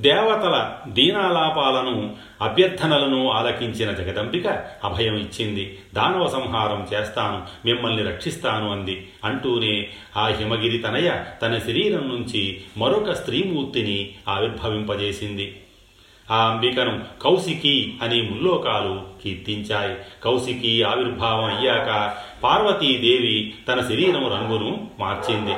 దేవతల 0.00 0.72
దీనాలాపాలను 0.88 2.16
అభ్యర్థనలను 2.40 3.30
ఆలకించిన 3.30 3.90
జగదంబిక 3.90 4.46
అభయం 4.84 5.16
ఇచ్చింది. 5.16 5.78
దానవ 5.94 6.26
సంహారం 6.26 6.86
చేస్తాను 6.94 7.42
మిమ్మల్ని 7.64 8.02
రక్షిస్తాను 8.02 8.72
అంది. 8.72 9.08
అంటూనే 9.24 9.88
ఆ 10.16 10.26
హిమగిరి 10.26 10.78
తనయ 10.78 11.10
తన 11.42 11.58
శరీరం 11.58 12.08
నుంచి 12.08 12.60
మరొక 12.76 13.10
స్త్రీమూర్తిని 13.10 14.10
ఆవిర్భవింపజేసింది. 14.28 15.60
ఆ 16.30 16.50
అంబికను 16.50 17.00
కౌశికి 17.22 17.98
అని 18.02 18.22
ముల్లోకాలు 18.22 19.02
కీర్తించాయి. 19.24 19.96
కౌశికి 20.24 20.82
ఆవిర్భావం 20.82 21.44
అయ్యాక 21.44 22.14
పార్వతీదేవి 22.42 23.54
తన 23.68 23.80
శరీరం 23.80 24.28
రంగును 24.32 24.90
మార్చింది. 25.00 25.54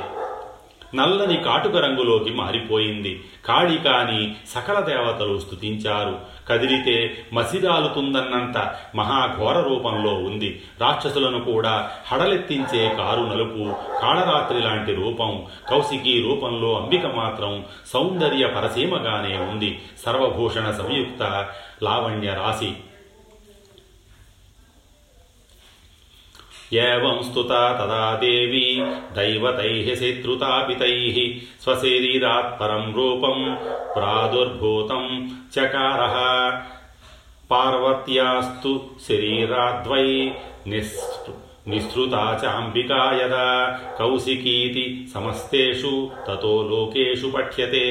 నల్లని 0.94 1.36
కాటుక 1.36 1.76
రంగులోకి 1.76 2.30
మారిపోయింది. 2.30 3.24
కాళికాని 3.46 4.34
సకల 4.48 4.80
దేవతలు 4.80 5.38
స్తుతించారు. 5.38 6.18
కదిలితే 6.48 7.26
మసిరాలుతుందన్నంత 7.32 8.74
మహాఘోర 8.96 9.60
రూపంలో 9.60 10.14
ఉంది. 10.14 10.62
రాక్షసులను 10.80 11.40
కూడా 11.40 11.90
హడలెత్తించే 12.06 12.94
కారు 12.98 13.20
నలుపు 13.20 13.74
కాళరాత్రి 14.02 14.62
లాంటి 14.62 14.94
రూపం 14.94 15.42
కౌశికీ 15.70 16.22
రూపంలో 16.22 16.78
అంబిక 16.78 17.06
మాత్రం 17.06 17.64
సౌందర్య 17.92 18.46
పరసీమగానే 18.46 19.38
ఉంది. 19.38 19.82
సర్వభూషణ 20.06 20.70
సంయుక్త 20.70 21.48
లావణ్య 21.82 22.28
రాశి. 22.28 22.72
ఏం 26.72 27.22
స్తుతా 27.22 27.72
తదా 27.78 28.18
దేవీ 28.20 28.66
దైవతైః 29.16 29.94
శత్రుతాపితైః 29.94 31.16
స్వశరీరాత్ 31.64 32.60
పరం 32.60 32.94
రూపం 32.94 33.38
ప్రాదుర్భూతం 33.96 35.04
చకారः 35.58 36.16
పార్వత్యాస్తు 37.50 38.72
శరీరాద్వై 39.08 40.06
నిస్సు 40.66 41.51
నిస్సృతా 41.66 42.22
చాంబికా 42.42 43.00
యదా 43.18 43.48
కౌశికీతి 43.98 44.84
సమస్తేషు 45.14 45.92
తతో 46.28 46.54
లోకేషు 46.70 47.28
పఠ్యతే 47.28 47.86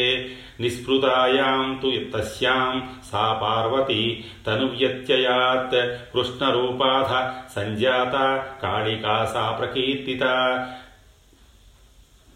నిస్పృతాయాం 0.61 1.61
తు 1.81 1.91
తస్యాం 2.13 2.73
సా 3.11 3.23
పార్వతీ 3.41 4.03
తనువ్యత్యయాత్ 4.47 5.79
కృష్ణరూపాధ 6.13 7.11
సంజాత 7.55 8.15
కాళికా 8.63 9.15
సా 9.25 9.45
ప్రకీర్తిత 9.51 10.23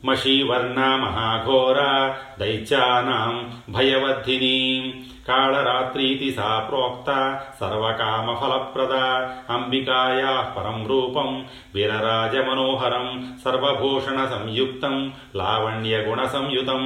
మషీవర్ణ 0.04 0.80
మహాఘోరా 0.96 1.92
దైత్యానాం 2.40 3.36
భయవర్ధినీ 3.70 4.58
కాళరాత్రీతి 5.28 6.32
సా 6.32 6.50
ప్రోక్త 6.60 7.10
సర్వకామఫలప్రద 7.60 8.96
అంబికాయా 9.50 10.34
పరం 10.58 10.80
రూపం 10.88 11.30
వీరరాజమనోహరం 11.76 13.08
సర్వభూషణ 13.46 14.20
సంయుక్తం 14.26 14.98
లావణ్యగుణ 15.36 16.22
సంయుతం 16.26 16.84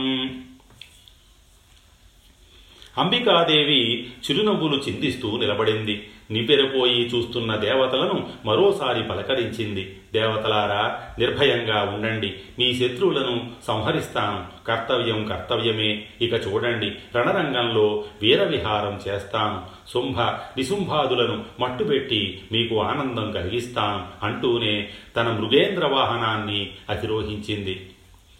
అంబికాదేవి 2.99 4.07
చిరునవ్వులు 4.07 4.81
చిందిస్తూ 4.89 5.37
నిలబడింది. 5.37 6.07
నిపెరపోయి 6.31 7.05
చూస్తున్న 7.05 7.55
దేవతలను 7.55 8.29
మరోసారి 8.45 9.03
పలకరించింది. 9.03 9.97
దేవతలారా 10.13 11.01
నిర్భయంగా 11.19 11.81
ఉండండి. 11.83 12.33
మీ 12.59 12.73
శత్రువులను 12.73 13.51
సంహరిస్తాను. 13.67 14.67
కర్తవ్యం 14.67 15.25
కర్తవ్యమే. 15.25 16.05
ఇక 16.21 16.33
చూడండి 16.33 16.91
రణరంగంలో 17.17 18.03
వీరవిహారం 18.21 18.99
చేస్తాను. 19.07 19.61
శుంభ 19.93 20.19
నిశుంభాదులను 20.57 21.43
మట్టుపెట్టి 21.59 22.41
మీకు 22.51 22.81
ఆనందం 22.81 23.31
కలిగిస్తాను 23.31 24.25
అంటూనే 24.25 24.89
తన 25.15 25.27
మృగేంద్ర 25.27 25.87
వాహనాన్ని 25.87 26.69
అధిరోహించింది. 26.89 27.89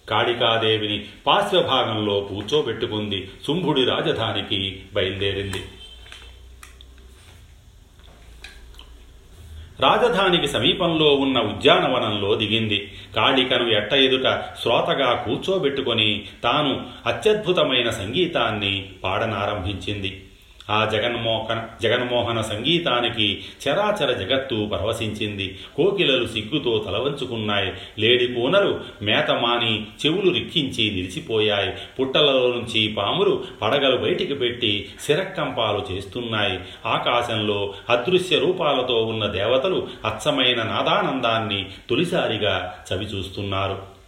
కాళికాదేవిని 0.10 1.06
పార్శ్వభాగంలో 1.28 2.20
కూర్చోబెట్టుకుంది. 2.20 3.30
శుంభుడి 3.48 3.86
రాజధానికి 3.86 4.84
బయలుదేరింది. 4.94 5.64
రాజధానికి 9.80 10.48
సమీపంలో 10.48 11.16
ఉన్న 11.16 11.40
ఉద్యానవనంలో 11.40 12.36
దిగింది. 12.36 12.92
కాళికను 13.16 13.70
ఎట్ట 13.70 13.94
ఎదుట 13.94 14.44
శ్రోతగా 14.62 15.14
కూర్చోబెట్టుకొని 15.14 16.26
తాను 16.44 16.86
అత్యద్భుతమైన 17.06 17.90
సంగీతాన్ని 17.90 18.90
పాడనారంభించింది. 19.04 20.26
ఆ 20.70 20.86
జగన్మోహన 20.86 21.68
జగన్మోహన 21.82 22.42
సంగీతానికి 22.42 23.42
చరాచర 23.70 24.12
జగత్తు 24.12 24.70
పరవశించింది. 24.74 25.60
కోకిలలు 25.76 26.28
సిగ్గుతో 26.28 26.84
తలవంచుకున్నాయి. 26.88 27.74
లేడి 28.00 28.28
కూనలు 28.28 28.80
మేతమాని 29.02 29.88
చెవులు 30.06 30.32
రిక్కించి 30.32 30.92
నిలిచిపోయాయి. 30.92 31.74
పుట్టలలో 32.00 32.48
నుంచి 32.48 32.88
పాములు 32.88 33.44
పడగలు 33.62 33.98
బయటికి 33.98 34.34
పెట్టి 34.34 34.90
శిరక్కంపాలు 35.00 35.94
చేస్తున్నాయి. 35.94 36.60
ఆకాశంలో 36.86 37.74
అదృశ్య 37.90 38.40
రూపాలతో 38.40 39.04
ఉన్న 39.06 39.26
దేవతలు 39.26 39.88
అచ్చమైన 40.06 40.64
నాదానందాన్ని 40.64 41.66
తొలిసారిగా 41.90 42.84
చవిచూస్తున్నారు. 42.94 43.99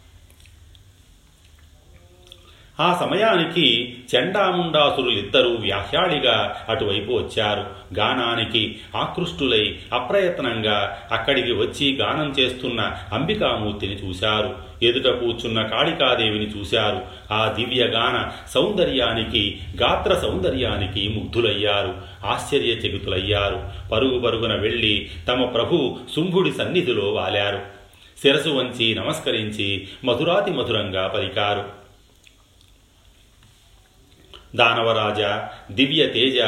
ఆ 2.82 2.98
సమయానికి 3.00 3.96
చండాముండాసురులిద్దరూ 4.16 5.50
వ్యాహ్యాళిగా 5.50 6.66
అటువైపు 6.70 7.12
వచ్చారు. 7.12 7.60
గానానికి 8.00 8.80
ఆకృష్టులై 8.96 9.78
అప్రయత్నంగా 9.94 10.98
అక్కడికి 11.12 11.52
వచ్చి 11.52 11.96
గానం 11.96 12.36
చేస్తున్న 12.40 12.92
అంబికామూర్తిని 13.14 13.94
చూశారు. 13.94 14.56
ఎదుట 14.84 15.20
కూర్చున్న 15.20 15.62
కాళికాదేవిని 15.62 16.46
చూశారు. 16.46 17.02
ఆ 17.34 17.52
దివ్య 17.60 17.84
గాన 17.84 18.32
సౌందర్యానికి 18.50 19.60
గాత్ర 19.82 20.14
సౌందర్యానికి 20.14 21.08
ముగ్ధులయ్యారు. 21.08 21.96
ఆశ్చర్యచకితులయ్యారు. 22.26 23.90
పరుగు 23.92 24.20
పరుగున 24.20 24.56
వెళ్ళి 24.56 25.10
తమ 25.28 25.46
ప్రభు 25.46 25.98
శుంభుడి 26.16 26.52
సన్నిధిలో 26.52 27.14
వాలారు. 27.14 27.60
శిరసు 28.22 28.50
వంచి 28.50 28.96
నమస్కరించి 28.96 29.88
మధురాతి 30.06 30.52
మధురంగా 30.52 31.08
పలికారు. 31.08 31.81
దానవరాజ 34.56 35.22
దివ్య 35.74 36.08
తేజ 36.08 36.40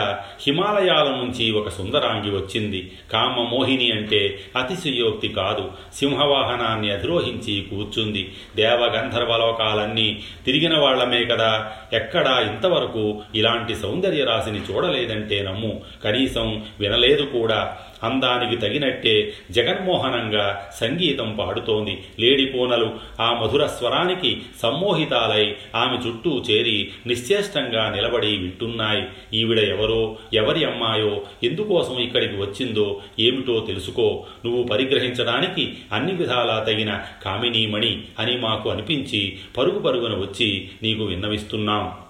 హిమాలయాల 0.48 1.08
నుంచి 1.08 1.52
ఒక 1.52 1.70
సుందరాంగి 1.70 2.36
వచ్చింది. 2.36 2.92
కామ 3.14 3.48
మోహిని 3.52 3.92
అంటే 3.92 4.40
అతిశయోక్తి 4.58 5.28
కాదు. 5.28 5.72
సింహవాహనాన్ని 5.94 6.92
అధిరోహించి 6.92 7.62
కూర్చుంది. 7.70 8.34
దేవగంధర్వలోకాలన్నీ 8.56 10.20
తిరిగిన 10.46 10.78
వాళ్ళమే 10.78 11.26
కదా. 11.26 11.72
ఎక్కడా 11.94 12.40
ఇంతవరకు 12.40 13.22
ఇలాంటి 13.36 13.76
సౌందర్య 13.76 14.24
రాశిని 14.24 14.60
చూడలేదంటే 14.60 15.42
నమ్ము. 15.42 15.82
కనీసం 16.04 16.66
వినలేదు 16.80 17.24
కూడా. 17.24 17.78
అందానికి 18.04 18.62
తగినట్టే 18.62 19.34
జగన్మోహనంగా 19.52 20.70
సంగీతం 20.80 21.36
పాడుతోంది. 21.40 21.98
లేడిపోనలు 22.20 22.92
ఆ 23.22 23.40
మధుర 23.44 23.66
స్వరానికి 23.66 24.42
సమ్మోహితాలై 24.62 25.56
ఆమె 25.76 26.10
చుట్టూ 26.10 26.44
చేరి 26.52 26.92
నిశ్చేష్టంగా 27.08 27.90
నిలబడి 27.90 28.28
వింటున్నాయి. 28.28 29.04
ఈవిడ 29.34 29.60
ఎవరో 29.60 30.16
ఎవరి 30.34 30.66
అమ్మాయో 30.66 31.22
ఎందుకోసం 31.44 32.00
ఇక్కడికి 32.00 32.36
వచ్చిందో 32.36 33.02
ఏమిటో 33.20 33.60
తెలుసుకో. 33.60 34.26
నువ్వు 34.46 34.64
పరిగ్రహించడానికి 34.64 35.74
అన్ని 35.92 36.14
విధాలా 36.14 36.66
తగిన 36.68 37.00
కామినీమణి 37.24 38.02
అని 38.20 38.38
మాకు 38.38 38.70
అనిపించి 38.70 39.38
పరుగు 39.58 39.80
పరుగున 39.80 40.14
వచ్చి 40.14 40.70
నీకు 40.84 41.04
విన్నవిస్తున్నాం. 41.04 42.03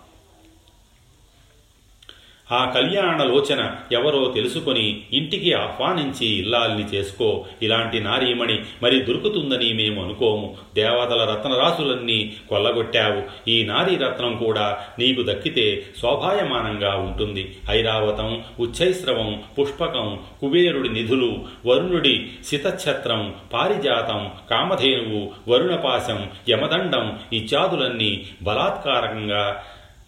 ఆ 2.52 2.66
కళ్యాణలోచన 2.66 3.76
ఎవరో 3.92 4.32
తెలుసుకొని 4.36 5.02
ఇంటికి 5.14 5.54
ఆహ్వానించి 5.54 6.28
ఇల్లాల్ని 6.28 6.84
చేసుకో. 6.84 7.46
ఇలాంటి 7.62 8.00
నారీమణి 8.00 8.60
మరి 8.84 9.02
దొరుకుతుందని 9.02 9.74
మేము 9.74 10.04
అనుకోము. 10.04 10.58
దేవతల 10.76 11.24
రత్నరాశులన్నీ 11.24 12.34
కొల్లగొట్టావు. 12.50 13.50
ఈ 13.50 13.66
నారీ 13.66 13.96
రత్నం 13.96 14.36
కూడా 14.36 14.78
నీకు 15.00 15.22
దక్కితే 15.22 15.86
శోభాయమానంగా 16.02 16.96
ఉంటుంది. 16.96 17.56
ఐరావతం 17.70 18.44
ఉచ్చైశ్రవం 18.60 19.44
పుష్పకం 19.60 20.20
కుబేరుడి 20.42 20.90
నిధులు 20.90 21.46
వరుణుడి 21.66 22.30
శితఛత్రం 22.46 23.36
పారిజాతం 23.54 24.30
కామధేనువు 24.50 25.32
వరుణపాశం 25.48 26.30
యమదండం 26.50 27.20
ఇత్యాదులన్నీ 27.34 28.26
బలాత్కారంగా 28.44 29.64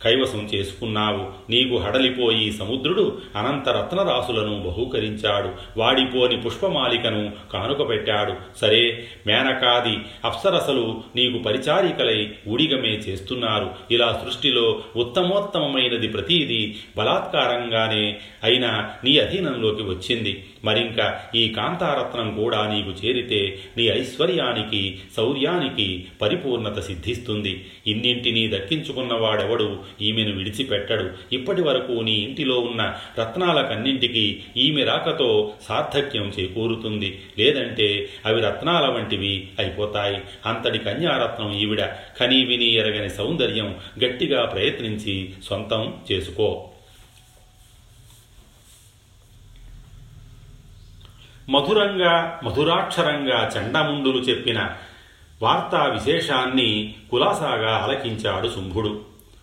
కైవసం 0.06 0.50
చేసుకున్నావు. 0.56 1.52
నీకు 1.52 1.78
హడలిపోయి 1.78 2.52
సముద్రుడు 2.52 3.18
అనంతరత్నరాశులను 3.36 4.60
బహూకరించాడు. 4.60 5.50
వాడిపోని 5.78 6.38
పుష్పమాలికను 6.38 7.32
కానుక 7.54 7.90
పెట్టాడు. 7.90 8.34
సరే 8.62 9.08
మేనకాది 9.28 9.98
అప్సరసలు 10.26 11.02
నీకు 11.16 11.38
పరిచారికలై 11.44 12.32
ఊడిగమే 12.48 12.90
చేస్తున్నారు. 12.90 13.70
ఇలా 13.92 14.22
సృష్టిలో 14.26 14.82
ఉత్తమోత్తమమైనది 14.96 16.08
ప్రతీది 16.08 16.80
బలాత్కారంగానే 16.98 18.18
అయినా 18.44 18.90
నీ 19.04 19.18
అధీనంలోకి 19.18 19.84
వచ్చింది. 19.84 20.46
మరింక 20.66 21.20
ఈ 21.36 21.50
కాంతారత్నం 21.50 22.44
కూడా 22.44 22.68
నీకు 22.68 23.08
చేరితే 23.08 23.60
నీ 23.78 23.84
ఐశ్వర్యానికి 23.84 25.00
శౌర్యానికి 25.18 26.06
పరిపూర్ణత 26.22 26.80
సిద్ధిస్తుంది. 26.80 27.66
ఇన్నింటినీ 27.88 28.48
దక్కించుకున్నవాడెవడు 28.48 29.80
ఈమెను 30.02 30.32
విడిచిపెట్టడు. 30.38 31.10
ఇప్పటి 31.34 31.62
వరకు 31.62 31.92
నీ 31.92 32.12
ఇంటిలో 32.12 32.60
ఉన్న 32.60 32.94
రత్నాలకన్నింటికి 33.20 34.44
ఈమె 34.58 34.84
రాకతో 34.84 35.54
సార్థక్యం 35.68 36.32
చేకూరుతుంది. 36.40 37.22
లేదంటే 37.40 38.10
అవి 38.26 38.42
రత్నాల 38.42 38.86
వంటివి 38.86 39.48
అయిపోతాయి. 39.60 40.22
అంతటి 40.46 40.80
కన్యారత్నం 40.80 41.60
ఈవిడ 41.60 41.82
కనీ 42.20 42.46
విని 42.46 42.74
ఎరగని 42.74 43.10
సౌందర్యం 43.10 43.76
గట్టిగా 44.06 44.46
ప్రయత్నించి 44.46 45.30
సొంతం 45.50 45.94
చేసుకో. 46.12 46.70
మధురంగా 51.50 52.40
మధురాక్షరంగా 52.44 53.50
చండముండులు 53.58 54.18
చెప్పిన 54.18 54.70
వార్తా 55.42 55.84
విశేషాన్ని 55.84 56.96
కులాసాగా 57.12 57.78
అలకించాడు 57.78 58.48
శుంభుడు. 58.48 59.02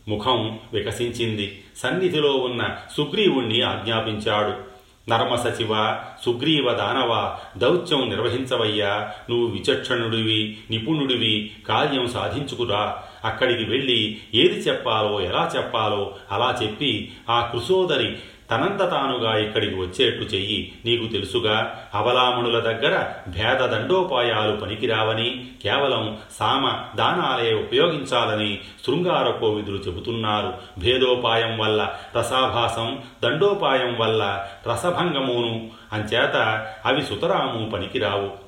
ముఖం 0.08 0.58
వికసించింది. 0.72 1.62
సన్నిధిలో 1.76 2.32
ఉన్న 2.32 2.68
సుగ్రీవుణ్ణి 2.96 3.62
ఆజ్ఞాపించాడు. 3.62 4.72
నర్మసచివ 5.10 6.00
సుగ్రీవ 6.24 6.72
దానవ 6.72 7.38
దౌత్యం 7.56 8.08
నిర్వహించవయ్యా. 8.08 9.10
నువ్వు 9.30 9.46
విచక్షణుడివి 9.46 10.58
నిపుణుడివి 10.70 11.50
కార్యం 11.68 12.08
సాధించుకురా. 12.08 12.98
అక్కడికి 13.24 13.70
వెళ్ళి 13.70 14.18
ఏది 14.34 14.60
చెప్పాలో 14.60 15.20
ఎలా 15.20 15.50
చెప్పాలో 15.56 16.14
అలా 16.32 16.58
చెప్పి 16.62 17.12
ఆ 17.30 17.50
కృసోదరి 17.52 18.16
తనంత 18.52 18.90
తానుగా 18.90 19.38
ఇక్కడికి 19.38 19.74
వచ్చేట్టు 19.74 20.24
చెయ్యి. 20.24 20.72
నీకు 20.84 21.06
తెలుసుగా 21.06 21.88
అవలామణుల 21.94 22.58
దగ్గర 22.58 23.06
భేద 23.28 23.66
దండోపాయాలు 23.66 24.56
పనికిరావని 24.56 25.46
కేవలం 25.62 26.18
సామ 26.38 26.68
దానాలే 26.96 27.54
ఉపయోగించాలని 27.54 28.60
శృంగార 28.86 29.30
కోవిదులు 29.30 29.76
చెబుతున్నారు. 29.76 30.52
భేదోపాయం 30.78 31.58
వల్ల 31.58 31.88
రసాభాసం 32.16 33.02
దండోపాయం 33.24 33.98
వల్ల 33.98 34.46
రసభంగమును 34.70 35.70
అంచేత 35.92 36.66
అవి 36.86 37.02
సుతరాము 37.02 37.70
పనికిరావు. 37.70 38.41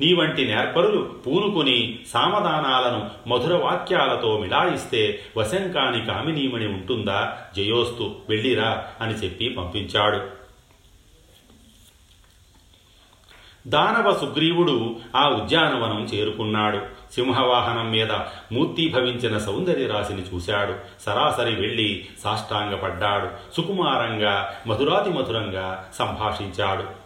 నీ 0.00 0.14
వంటి 0.14 0.46
నేర్పరులు 0.46 1.14
పూనుకొని 1.26 1.98
సామదానాలను 2.08 3.28
మధుర 3.28 3.56
వాక్యాలతో 3.56 4.38
మిలాయిస్తే 4.38 5.22
వశంకాని 5.36 6.06
కామినీమణి 6.06 6.66
ఉంటుందా? 6.66 7.38
జయోస్తు 7.56 8.16
వెళ్ళిరా 8.28 8.84
అని 9.00 9.14
చెప్పి 9.14 9.48
పంపించాడు. 9.48 10.46
దానవ 13.68 14.14
సుగ్రీవుడు 14.14 14.96
ఆ 15.16 15.28
ఉద్యానవనం 15.28 16.04
చేరుకున్నాడు. 16.04 16.78
సింహవాహనం 17.14 17.90
మీద 17.90 18.12
మూర్తిభవించిన 18.52 19.38
సౌందర్య 19.38 19.86
రాశిని 19.86 20.22
చూశాడు. 20.22 20.74
సరాసరి 21.06 21.54
వెళ్ళి 21.54 22.06
సాష్టాంగపడ్డాడు. 22.24 23.54
సుకుమారంగా 23.54 24.54
మధురాతి 24.66 25.10
మధురంగా 25.10 25.90
సంభాషించాడు. 25.98 27.05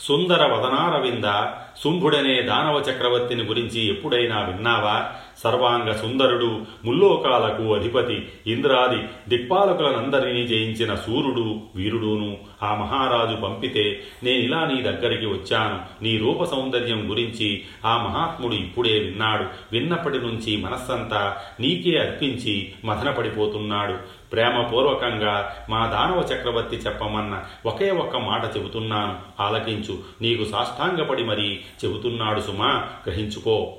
సుందర 0.00 0.46
వదనారవింద 0.46 1.46
శుంభుడనే 1.84 2.42
దానవ 2.42 2.84
చక్రవర్తిని 2.90 3.42
గురించి 3.42 3.88
ఎప్పుడైనా 3.88 4.42
విన్నావా? 4.42 5.06
సర్వాంగ 5.38 5.92
సుందరుడు 5.92 6.60
ముల్లోకాలకు 6.84 7.74
అధిపతి 7.74 8.28
ఇంద్రాది 8.46 9.02
దిక్పాలకులనందరినీ 9.28 10.46
జయించిన 10.46 10.94
సూర్యుడు 10.94 11.60
వీరుడును. 11.76 12.36
ఆ 12.62 12.74
మహారాజు 12.74 13.36
పంపితే 13.36 14.00
నేనిలా 14.22 14.64
నీ 14.64 14.82
దగ్గరికి 14.82 15.26
వచ్చాను. 15.26 16.04
నీ 16.04 16.18
రూప 16.18 16.44
సౌందర్యం 16.44 17.10
గురించి 17.10 17.62
ఆ 17.84 17.96
మహాత్ముడు 17.96 18.54
ఇప్పుడే 18.54 18.98
విన్నాడు. 18.98 19.44
విన్నప్పటి 19.72 20.18
నుంచి 20.18 20.56
మనస్సంతా 20.56 21.36
నీకే 21.60 21.98
అర్పించి 21.98 22.72
మదనపడిపోతున్నాడు 22.84 24.19
ప్రేమపూర్వకంగా 24.32 25.66
మా 25.70 25.86
దానవ 25.86 26.20
చక్రవర్తి 26.20 26.76
చెప్పమన్న 26.76 27.44
ఒకే 27.66 27.90
ఒక్క 27.90 28.16
మాట 28.16 28.56
చెబుతున్నాను. 28.56 29.42
ఆలకించు. 29.42 29.98
నీకు 30.20 30.44
సాష్టాంగపడి 30.44 31.24
మరీ 31.24 31.60
చెబుతున్నాడు 31.84 32.40
సుమా. 32.40 32.88
గ్రహించుకో. 33.06 33.76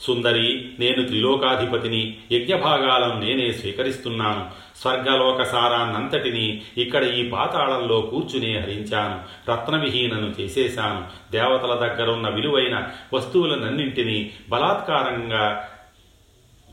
సుందరి 0.00 0.72
నేను 0.78 1.04
త్రిలోకాధిపతిని 1.04 2.16
యజ్ఞభాగాలను 2.32 3.20
నేనే 3.20 3.52
స్వీకరిస్తున్నాను. 3.52 4.50
స్వర్గలోకసారాన్నంతటిని 4.76 6.62
ఇక్కడ 6.78 7.04
ఈ 7.04 7.28
పాతాళంలో 7.28 8.00
కూర్చునే 8.00 8.58
హరించాను. 8.58 9.50
రత్నవిహీనను 9.50 10.34
చేసేశాను. 10.40 11.32
దేవతల 11.32 11.74
దగ్గరున్న 11.74 12.28
విలువైన 12.28 12.88
వస్తువులనన్నింటినీ 13.14 14.30
బలాత్కారంగా 14.48 15.68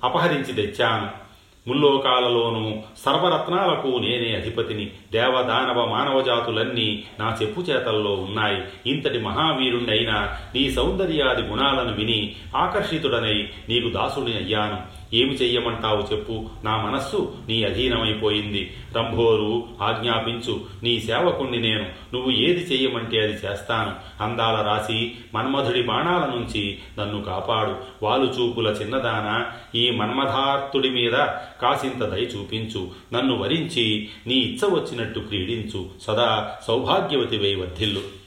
అపహరించి 0.04 0.54
తెచ్చాను. 0.54 1.23
ముల్లోకాలలోనూ 1.68 2.76
సర్వరత్నాలకు 2.98 3.88
నేనే 3.88 4.36
అధిపతిని. 4.36 4.92
దేవదానవ 5.12 5.86
మానవజాతులన్నీ 5.86 7.04
నా 7.20 7.38
చెప్పు 7.42 7.62
చేతల్లో 7.62 8.14
ఉన్నాయి. 8.14 8.62
ఇంతటి 8.86 9.20
మహావీరుణ్ణైనా 9.20 10.38
నీ 10.56 10.72
సౌందర్యాది 10.72 11.42
గుణాలను 11.42 11.96
విని 11.96 12.36
ఆకర్షితుడనై 12.56 13.50
నీకు 13.70 13.90
దాసుని 13.90 14.38
అయ్యాను. 14.38 15.03
ఏమి 15.14 15.34
చెయ్యమంటావు 15.34 16.14
చెప్పు. 16.14 16.50
నా 16.64 16.78
మనస్సు 16.78 17.36
నీ 17.48 17.64
అధీనమైపోయింది. 17.64 18.74
రంభోరు 18.98 19.64
ఆజ్ఞాపించు. 19.82 20.62
నీ 20.84 21.00
సేవకుణ్ణి 21.00 21.60
నేను. 21.60 21.84
నువ్వు 22.14 22.32
ఏది 22.32 22.74
చెయ్యమంటే 22.74 23.20
అది 23.20 23.34
చేస్తాను. 23.34 24.24
అందాల 24.24 24.62
రాసి 24.62 25.12
మన్మధుడి 25.34 25.82
బాణాల 25.82 26.30
నుంచి 26.30 26.80
నన్ను 27.00 27.24
కాపాడు. 27.24 27.76
వాలు 28.06 28.26
చూపుల 28.26 28.68
చిన్నదాన 28.68 29.46
ఈ 29.78 29.92
మన్మధార్తుడి 29.92 30.90
మీద 30.90 31.14
కాసింత 31.62 32.04
దయ 32.04 32.22
చూపించు. 32.22 32.88
నన్ను 33.14 33.38
వరించి 33.38 34.10
నీ 34.28 34.36
ఇచ్చ 34.36 34.74
వచ్చినట్టు 34.74 35.20
క్రీడించు. 35.20 35.90
సదా 36.02 36.58
సౌభాగ్యవతివై 36.68 37.56
వర్ధిల్లు. 37.56 38.23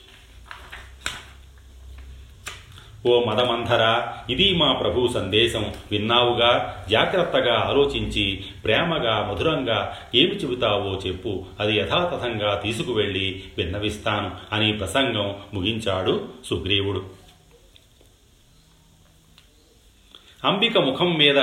ఓ 3.09 3.25
మదమంధర 3.25 4.07
ఇది 4.31 4.55
మా 4.55 4.73
ప్రభు 4.73 5.09
సందేశం. 5.14 5.73
విన్నావుగా? 5.90 6.85
జాగ్రత్తగా 6.90 7.55
ఆలోచించి 7.55 8.45
ప్రేమగా 8.64 9.31
మధురంగా 9.33 9.99
ఏమి 10.14 10.31
చెబుతావో 10.31 11.01
చెప్పు. 11.07 11.45
అది 11.61 11.77
యథాతథంగా 11.77 12.55
తీసుకువెళ్ళి 12.55 13.45
విన్నవిస్తాను 13.59 14.31
అని 14.53 14.73
ప్రసంగం 14.73 15.37
ముగించాడు 15.55 16.29
సుగ్రీవుడు. 16.45 17.05
అంబిక 20.45 20.79
ముఖం 20.79 21.14
మీద 21.14 21.38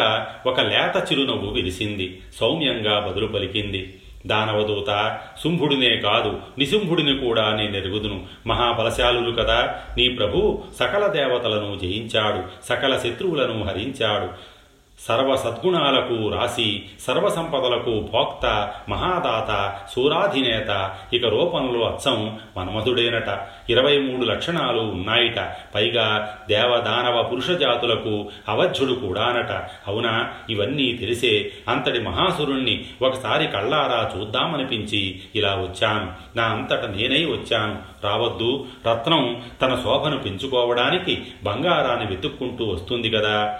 ఒక 0.48 0.60
లేత 0.60 1.12
చిరునవ్వు 1.12 1.52
విరిసింది. 1.52 2.22
సౌమ్యంగా 2.40 3.00
బదులు 3.00 3.28
పలికింది. 3.28 4.00
దానవదూత 4.28 5.20
శుంభుడినే 5.44 5.98
కాదు 5.98 6.40
నిశుంభుడిని 6.58 7.18
కూడా 7.18 7.56
నేనెరుగుదును 7.56 8.26
మహాబలశాలులు 8.48 9.32
కదా 9.32 9.76
నీ 9.98 10.10
ప్రభు 10.10 10.64
సకల 10.80 11.08
దేవతలను 11.08 11.80
జయించాడు 11.82 12.66
సకల 12.66 12.98
శత్రువులను 12.98 13.64
హరించాడు. 13.64 14.53
సర్వ 15.00 15.36
సద్గుణాలకు 15.36 16.30
రాసి 16.30 16.82
సర్వసంపదలకు 17.00 18.10
భోక్త 18.14 18.74
మహాదాత 18.90 19.80
సూరాధినేత 19.96 20.92
ఇక 21.14 21.26
రూపంలో 21.26 21.88
అచ్చం 21.88 22.40
మన్మధుడేనట. 22.58 23.40
ఇరవై 23.70 23.98
మూడు 23.98 24.26
లక్షణాలు 24.26 24.80
ఉన్నాయిట. 24.80 25.40
పైగా 25.76 26.38
దేవదానవ 26.50 27.24
పురుష 27.24 27.50
జాతులకు 27.50 28.30
అవధ్యుడు 28.50 28.94
కూడానట. 28.94 29.52
అవునా? 29.88 30.30
ఇవన్నీ 30.50 30.94
తెలిసే 30.94 31.52
అంతటి 31.68 32.00
మహాసురుణ్ణి 32.00 32.86
ఒకసారి 33.02 33.48
కళ్ళారా 33.48 34.20
చూద్దామనిపించి 34.20 35.22
ఇలా 35.36 35.56
వచ్చాను. 35.56 36.38
నా 36.38 36.44
అంతట 36.44 36.86
నేనై 36.86 37.26
వచ్చాను. 37.26 37.80
రావద్దు. 38.04 38.66
రత్నం 38.92 39.44
తన 39.62 39.76
శోభను 39.84 40.18
పెంచుకోవడానికి 40.20 41.22
బంగారాన్ని 41.44 42.06
వెతుక్కుంటూ 42.06 42.66
వస్తుంది 42.66 43.10
కదా. 43.10 43.60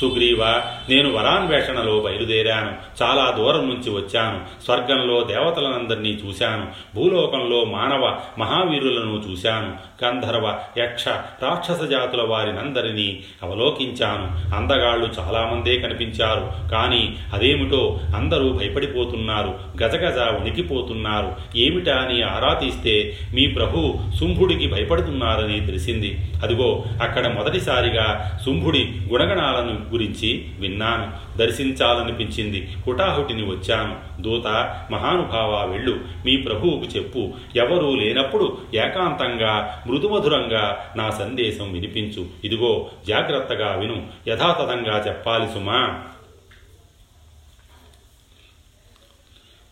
సుగ్రీవ 0.00 0.62
నేను 0.88 1.12
వరాన్వేషణలో 1.12 2.00
బయలుదేరాను. 2.00 3.02
చాలా 3.02 3.34
దూరం 3.36 3.68
నుంచి 3.68 3.90
వచ్చాను. 3.90 4.64
స్వర్గంలో 4.64 5.24
దేవతలనందరినీ 5.24 6.18
చూశాను. 6.26 6.66
భూలోకంలో 6.94 7.64
మానవ 7.64 8.18
మహావీరులను 8.38 9.22
చూశాను. 9.30 9.90
గంధర్వ 10.04 10.58
యక్ష 10.78 11.08
రాక్షస 11.42 11.82
జాతుల 11.82 12.22
వారినందరినీ 12.22 13.20
అవలోకించాను. 13.42 14.56
అందగాళ్ళు 14.56 15.08
చాలామందే 15.20 15.78
కనిపించారు. 15.78 16.70
కానీ 16.70 17.16
అదేమిటో 17.32 18.00
అందరూ 18.16 18.52
భయపడిపోతున్నారు. 18.52 19.58
గజగజ 19.82 20.40
ఉనికిపోతున్నారు. 20.40 21.32
ఏమిటా 21.56 21.96
అని 21.96 22.22
ఆరా 22.22 22.54
తీస్తే 22.54 23.18
మీ 23.34 23.46
ప్రభు 23.46 23.94
శుంభుడికి 24.20 24.68
భయపడుతున్నారని 24.68 25.66
తెలిసింది. 25.66 26.18
అదిగో 26.42 26.84
అక్కడ 27.02 27.26
మొదటిసారిగా 27.28 28.40
శుంభుడి 28.44 28.92
గుణగణాలను 29.12 29.89
గురించి 29.92 30.52
విన్నాను. 30.58 31.38
దర్శించాలనిపించింది. 31.38 32.76
హుటాహుటిని 32.86 33.42
వచ్చాను. 33.42 34.22
దూత 34.22 34.46
మహానుభావ 34.90 35.68
వెళ్ళు. 35.70 36.00
మీ 36.26 36.36
ప్రభువుకు 36.36 36.84
చెప్పు. 36.84 37.32
ఎవరూ 37.56 37.94
లేనప్పుడు 37.94 38.58
ఏకాంతంగా 38.74 39.84
మృదుమధురంగా 39.86 40.92
నా 40.96 41.10
సందేశం 41.10 41.72
వినిపించు. 41.72 42.26
ఇదిగో 42.44 42.90
జాగ్రత్తగా 43.08 43.74
విను. 43.74 44.06
యథాతథంగా 44.28 45.04
చెప్పాలి 45.08 45.46
సుమా. 45.46 46.00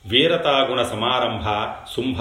వీరతాగుణ 0.06 0.82
సమారంభ 0.82 1.68
శుంభ 1.96 2.16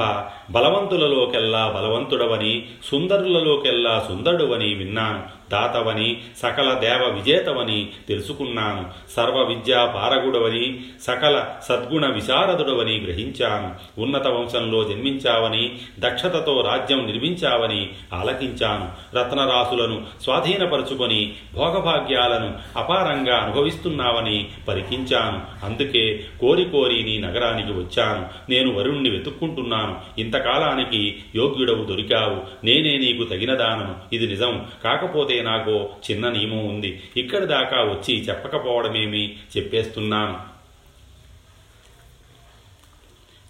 బలవంతులలోకెల్లా 0.52 1.68
బలవంతుడవని 1.68 2.66
సుందరులలోకెల్లా 2.84 4.06
సుందరుడవని 4.08 4.74
విన్నాను. 4.74 5.24
దాతవని 5.52 6.18
సకల 6.38 6.74
దేవ 6.74 7.12
విజేతవని 7.14 7.90
తెలుసుకున్నాను. 8.08 8.86
సర్వ 9.16 9.44
విద్యా 9.44 9.86
పారగుడవని 9.86 10.80
సకల 11.02 11.46
సద్గుణ 11.64 12.08
విశారదుడవని 12.08 13.00
గ్రహించాను. 13.00 14.02
ఉన్నత 14.02 14.28
వంశంలో 14.28 14.84
జన్మించావని 14.84 15.76
దక్షతతో 16.00 16.62
రాజ్యం 16.62 17.06
నిర్మించావని 17.06 17.90
ఆలకించాను. 18.14 19.18
రత్నరాశులను 19.18 20.06
స్వాధీనపరుచుకొని 20.22 21.34
భోగభాగ్యాలను 21.54 22.54
అపారంగా 22.78 23.38
అనుభవిస్తున్నావని 23.38 24.48
పరికించాను. 24.68 25.66
అందుకే 25.66 26.24
కోరి 26.42 26.66
కోరి 26.66 27.04
నీ 27.04 27.18
నగరానికి 27.18 27.72
వచ్చాను. 27.72 28.52
నేను 28.52 28.74
వరుణ్ణి 28.74 29.10
వెతుక్కుంటున్నాను. 29.10 29.96
ఇంతకాలానికి 30.18 31.16
యోగ్యుడవు 31.36 31.84
దొరికావు. 31.84 32.66
నేనే 32.66 32.98
నీకు 32.98 33.24
తగిన 33.24 33.54
దానను 33.54 33.96
ఇది 34.14 34.28
నిజం. 34.28 34.66
కాకపోతే 34.84 35.37
నాకు 35.41 35.89
చిన్న 36.12 36.30
నియమం 36.30 36.67
ఉంది. 36.67 37.04
ఇక్కడి 37.17 37.45
దాకా 37.45 37.78
వచ్చి 37.78 38.21
చెప్పకపోవడమేమి 38.21 39.36
చెప్పేస్తున్నాను. 39.58 40.58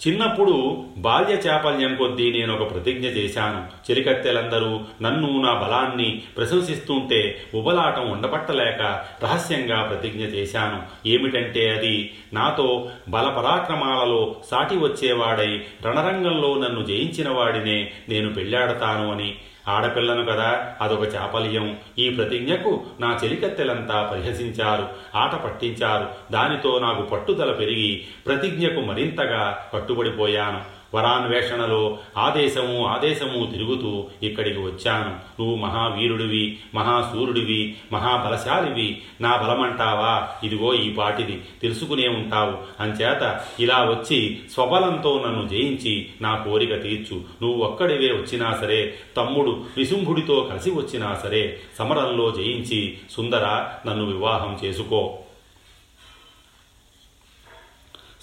చిన్నప్పుడు 0.08 0.86
బాల్య 0.98 1.34
చాపల్యం 1.34 1.96
కొద్దీ 1.96 2.32
నేను 2.32 2.56
ఒక 2.56 2.72
ప్రతిజ్ఞ 2.72 3.06
చేశాను. 3.06 3.92
చెలికత్తెలందరూ 3.92 4.80
నన్ను 5.02 5.42
నా 5.42 5.54
బలాన్ని 5.54 6.22
ప్రశంసిస్తుంటే 6.38 7.44
ఉబలాటం 7.56 8.12
ఉండపట్టలేక 8.12 9.06
రహస్యంగా 9.24 9.84
ప్రతిజ్ఞ 9.84 10.20
చేశాను. 10.20 11.08
ఏమిటంటే 11.08 11.70
అది 11.70 12.14
నాతో 12.34 12.90
బల 13.10 13.30
పరాక్రమాలలో 13.30 14.36
సాటి 14.52 14.76
వచ్చేవాడై 14.76 15.64
రణరంగంలో 15.86 16.58
నన్ను 16.58 16.86
జయించిన 16.86 17.30
వాడినే 17.30 17.92
నేను 18.10 18.34
పెళ్ళాడతాను 18.34 19.12
అని 19.12 19.36
ఆడపిల్లను 19.68 20.26
కదా 20.26 20.76
అదొక 20.82 21.16
చాపల్యం. 21.16 21.78
ఈ 22.00 22.10
ప్రతిజ్ఞకు 22.10 22.84
నా 23.00 23.20
చెలికత్తెలంతా 23.24 24.10
పరిహసించారు 24.12 24.88
ఆట 25.16 25.36
పట్టించారు. 25.36 26.08
దానితో 26.32 26.80
నాకు 26.80 27.02
పట్టుదల 27.02 27.52
పెరిగి 27.52 28.04
ప్రతిజ్ఞకు 28.26 28.82
మరింతగా 28.82 29.70
కట్టుబడిపోయాను. 29.74 30.77
వరాన్వేషణలో 30.96 31.98
ఆదేశము 32.18 32.86
ఆదేశము 32.86 33.46
తిరుగుతూ 33.46 34.08
ఇక్కడికి 34.24 34.60
వచ్చాను. 34.60 35.10
నువ్వు 35.10 35.56
మహావీరుడివి 35.56 36.58
మహాసూరుడివి 36.76 37.76
మహాబలశాలివి. 37.92 39.02
నా 39.22 39.36
బలమంటావా? 39.36 40.28
ఇదిగో 40.44 40.74
ఈ 40.74 40.94
పాటిది. 40.94 41.42
తెలుసుకునే 41.62 42.08
ఉంటావు. 42.08 42.84
అంచేత 42.84 43.40
ఇలా 43.60 43.78
వచ్చి 43.78 44.40
స్వబలంతో 44.54 45.24
నన్ను 45.26 45.48
జయించి 45.48 46.10
నా 46.22 46.36
కోరిక 46.36 46.84
తీర్చు. 46.84 47.16
నువ్వు 47.16 47.64
ఒక్కడివే 47.64 48.12
వచ్చినా 48.12 48.58
సరే 48.62 48.94
తమ్ముడు 49.18 49.64
నిశుంభుడితో 49.78 50.48
కలిసి 50.52 50.72
వచ్చినా 50.72 51.16
సరే 51.24 51.60
సమరంలో 51.78 52.32
జయించి 52.32 52.98
సుందర 53.12 53.66
నన్ను 53.88 54.06
వివాహం 54.06 54.60
చేసుకో. 54.64 55.20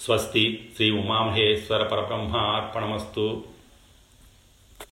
స్వస్తి 0.05 0.43
శ్రీ 0.75 0.87
ఉమామహేశ్వర 0.91 1.83
పరబ్రహ్మ 1.83 2.37
అర్పణమస్తు 2.37 3.23